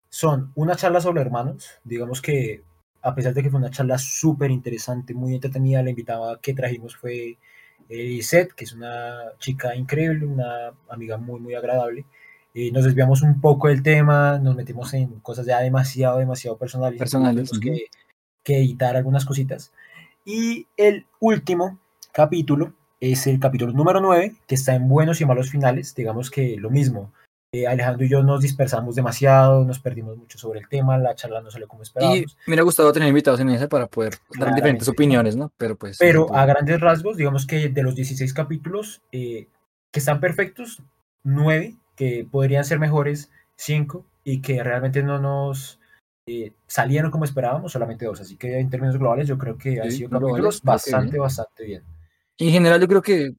son 0.10 0.52
una 0.56 0.76
charla 0.76 1.02
sobre 1.02 1.22
hermanos. 1.22 1.70
Digamos 1.84 2.22
que 2.22 2.64
a 3.06 3.14
pesar 3.14 3.36
de 3.36 3.44
que 3.44 3.52
fue 3.52 3.60
una 3.60 3.70
charla 3.70 4.00
súper 4.00 4.50
interesante, 4.50 5.14
muy 5.14 5.36
entretenida, 5.36 5.84
la 5.84 5.92
invitada 5.92 6.40
que 6.42 6.56
trajimos 6.56 6.96
fue 6.96 7.38
Lisette, 7.88 8.54
que 8.54 8.64
es 8.64 8.74
una 8.74 9.32
chica 9.38 9.76
increíble, 9.76 10.26
una 10.26 10.74
amiga 10.90 11.16
muy, 11.18 11.40
muy 11.40 11.54
agradable. 11.54 12.04
Y 12.52 12.72
nos 12.72 12.84
desviamos 12.84 13.22
un 13.22 13.42
poco 13.42 13.68
del 13.68 13.84
tema, 13.84 14.40
nos 14.40 14.56
metimos 14.56 14.92
en 14.96 15.20
cosas 15.20 15.46
ya 15.46 15.60
demasiado, 15.60 16.18
demasiado 16.18 16.58
personales. 16.58 16.98
Personales, 16.98 17.52
que, 17.62 17.86
que 18.44 18.58
editar 18.58 18.96
algunas 18.96 19.24
cositas. 19.24 19.72
Y 20.26 20.66
el 20.76 21.06
último 21.20 21.78
capítulo 22.12 22.74
es 23.00 23.28
el 23.28 23.40
capítulo 23.40 23.72
número 23.72 24.02
9, 24.02 24.36
que 24.48 24.56
está 24.56 24.74
en 24.74 24.90
buenos 24.90 25.22
y 25.22 25.26
malos 25.26 25.52
finales. 25.52 25.94
Digamos 25.94 26.32
que 26.32 26.58
lo 26.58 26.72
mismo. 26.72 27.12
Eh, 27.64 27.68
Alejandro 27.68 28.06
y 28.06 28.10
yo 28.10 28.24
nos 28.24 28.42
dispersamos 28.42 28.96
demasiado, 28.96 29.66
nos 29.66 29.80
perdimos 29.80 30.18
mucho 30.18 30.38
sobre 30.38 30.60
el 30.60 30.68
tema, 30.68 30.98
la 30.98 31.16
charla 31.16 31.42
no 31.42 31.52
salió 31.52 31.68
como 31.68 31.84
Y 31.84 31.84
esperábamos. 31.84 32.38
me 32.46 32.52
hubiera 32.52 32.64
gustado 32.64 32.92
tener 32.94 33.10
invitados 33.10 33.40
en 33.40 33.50
ese 33.50 33.68
para 33.68 33.88
poder 33.88 34.16
dar 34.38 34.54
diferentes 34.54 34.88
opiniones, 34.88 35.36
¿no? 35.36 35.52
Pero 35.58 35.78
pues... 35.78 36.04
no 36.06 36.06
Pero 36.08 36.26
pudo. 36.28 36.38
a 36.38 36.46
grandes 36.46 36.80
rasgos, 36.80 37.18
digamos 37.18 37.46
que 37.48 37.70
de 37.70 37.84
los 37.84 37.96
16 37.96 38.34
capítulos 38.34 39.02
eh, 39.12 39.48
que 39.92 40.00
están 40.00 40.20
perfectos, 40.20 40.82
9 41.24 41.76
que 41.96 42.28
podrían 42.30 42.66
ser 42.66 42.80
mejores, 42.80 43.32
5 43.58 44.06
y 44.24 44.42
que 44.42 44.64
realmente 44.64 45.02
no 45.04 45.20
nos 45.20 45.80
eh, 46.28 46.54
salieron 46.68 47.12
como 47.12 47.26
esperábamos, 47.26 47.72
solamente 47.72 48.06
dos. 48.06 48.20
Así 48.22 48.38
que 48.38 48.60
en 48.60 48.70
términos 48.70 48.98
globales 48.98 49.28
yo 49.28 49.38
creo 49.38 49.58
que 49.58 49.80
han 49.82 49.92
Sí, 49.92 49.98
sido 50.00 50.10
globales, 50.10 50.60
capítulos 50.60 50.62
que 50.62 50.68
bastante, 50.68 51.18
bastante 51.20 51.64
bien. 51.66 51.84
Y 52.38 52.48
en 52.48 52.54
general 52.54 52.82
yo 52.82 52.88
creo 52.88 53.02
que, 53.02 53.32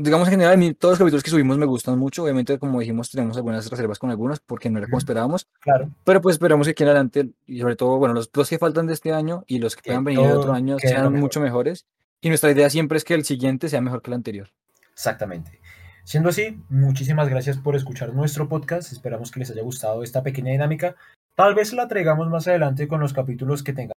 digamos 0.00 0.28
en 0.28 0.32
general, 0.32 0.54
a 0.54 0.56
mí 0.56 0.74
todos 0.74 0.92
los 0.92 0.98
capítulos 0.98 1.22
que 1.22 1.30
subimos 1.30 1.58
me 1.58 1.66
gustan 1.66 1.98
mucho. 1.98 2.24
Obviamente, 2.24 2.58
como 2.58 2.80
dijimos, 2.80 3.10
tenemos 3.10 3.36
algunas 3.36 3.68
reservas 3.70 3.98
con 3.98 4.10
algunos 4.10 4.40
porque 4.40 4.68
no 4.70 4.78
era 4.78 4.86
como 4.86 4.98
esperábamos. 4.98 5.46
Claro, 5.60 5.90
Pero 6.04 6.20
pues 6.20 6.34
esperamos 6.34 6.66
que 6.66 6.72
aquí 6.72 6.82
en 6.82 6.88
adelante, 6.88 7.30
y 7.46 7.60
sobre 7.60 7.76
todo, 7.76 7.98
bueno, 7.98 8.14
los, 8.14 8.30
los 8.34 8.48
que 8.48 8.58
faltan 8.58 8.86
de 8.86 8.94
este 8.94 9.12
año 9.12 9.44
y 9.46 9.58
los 9.58 9.76
que 9.76 9.82
puedan 9.82 10.04
venir 10.04 10.26
de 10.26 10.32
otro 10.32 10.52
año 10.52 10.78
sean 10.78 11.04
mejor. 11.04 11.18
mucho 11.18 11.40
mejores. 11.40 11.86
Y 12.20 12.28
nuestra 12.28 12.50
idea 12.50 12.68
siempre 12.70 12.98
es 12.98 13.04
que 13.04 13.14
el 13.14 13.24
siguiente 13.24 13.68
sea 13.68 13.80
mejor 13.80 14.02
que 14.02 14.10
el 14.10 14.14
anterior. 14.14 14.50
Exactamente. 14.92 15.60
Siendo 16.04 16.30
así, 16.30 16.62
muchísimas 16.68 17.28
gracias 17.28 17.58
por 17.58 17.76
escuchar 17.76 18.14
nuestro 18.14 18.48
podcast. 18.48 18.92
Esperamos 18.92 19.30
que 19.30 19.40
les 19.40 19.50
haya 19.50 19.62
gustado 19.62 20.02
esta 20.02 20.22
pequeña 20.22 20.52
dinámica. 20.52 20.96
Tal 21.34 21.54
vez 21.54 21.72
la 21.72 21.88
traigamos 21.88 22.28
más 22.28 22.48
adelante 22.48 22.88
con 22.88 23.00
los 23.00 23.12
capítulos 23.12 23.62
que 23.62 23.72
tengamos 23.72 23.96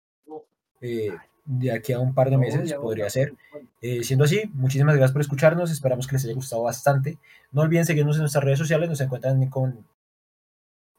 eh, 0.82 1.12
de 1.50 1.72
aquí 1.72 1.94
a 1.94 2.00
un 2.00 2.14
par 2.14 2.30
de 2.30 2.38
meses, 2.38 2.74
podría 2.76 3.10
ser. 3.10 3.34
Eh, 3.82 4.04
siendo 4.04 4.26
así, 4.26 4.44
muchísimas 4.54 4.96
gracias 4.96 5.12
por 5.12 5.22
escucharnos. 5.22 5.72
Esperamos 5.72 6.06
que 6.06 6.16
les 6.16 6.26
haya 6.26 6.36
gustado 6.36 6.62
bastante. 6.62 7.18
No 7.52 7.62
olviden 7.62 7.86
seguirnos 7.86 8.18
en 8.18 8.22
nuestras 8.22 8.44
redes 8.44 8.60
sociales. 8.60 8.88
Nos 8.88 9.02
encuentran 9.02 9.50
con, 9.50 9.84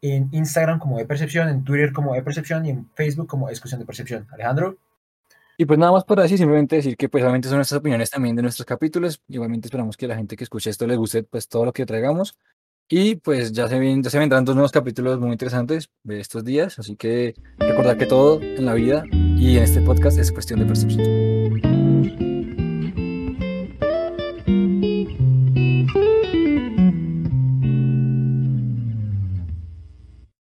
en 0.03 0.29
Instagram 0.33 0.81
como 0.81 0.99
de 0.99 1.07
Percepción, 1.07 1.49
en 1.49 1.63
Twitter 1.63 1.93
como 1.93 2.15
de 2.15 2.23
Percepción 2.25 2.67
y 2.67 2.71
en 2.71 2.91
Facebook 2.95 3.29
como 3.29 3.49
Exclusión 3.49 3.79
de 3.79 3.87
Percepción. 3.87 4.27
Alejandro, 4.33 4.77
Y 5.57 5.67
pues 5.67 5.79
nada 5.79 5.93
más 5.93 6.03
para 6.03 6.23
decir, 6.23 6.39
simplemente 6.39 6.77
decir 6.77 6.97
que 6.97 7.09
pues 7.09 7.23
obviamente 7.23 7.49
son 7.49 7.59
nuestras 7.59 7.79
opiniones 7.79 8.11
también 8.11 8.35
de 8.35 8.43
nuestros 8.43 8.67
capítulos. 8.67 9.23
Igualmente 9.29 9.69
esperamos 9.69 9.97
que 9.97 10.07
a 10.07 10.09
la 10.09 10.17
gente 10.17 10.37
que 10.37 10.43
escuche 10.43 10.71
esto 10.71 10.85
les 10.85 10.99
guste 10.99 11.23
pues 11.23 11.47
todo 11.47 11.65
lo 11.65 11.73
que 11.73 11.87
traigamos. 11.87 12.37
Y 12.89 13.15
pues 13.15 13.53
ya 13.53 13.69
se, 13.69 13.79
ven, 13.79 14.03
ya 14.03 14.11
se 14.11 14.19
vendrán 14.19 14.45
dos 14.45 14.57
nuevos 14.57 14.73
capítulos 14.73 15.21
muy 15.21 15.31
interesantes 15.31 15.91
de 16.03 16.19
estos 16.19 16.45
días. 16.45 16.77
Así 16.81 16.97
que 16.97 17.37
recordar 17.57 17.97
que 17.97 18.07
todo 18.07 18.43
en 18.43 18.67
la 18.67 18.75
vida 18.75 19.05
y 19.41 19.57
en 19.57 19.63
este 19.63 19.81
podcast 19.81 20.19
es 20.19 20.31
cuestión 20.31 20.61
de 20.61 20.67
percepción. 20.67 21.80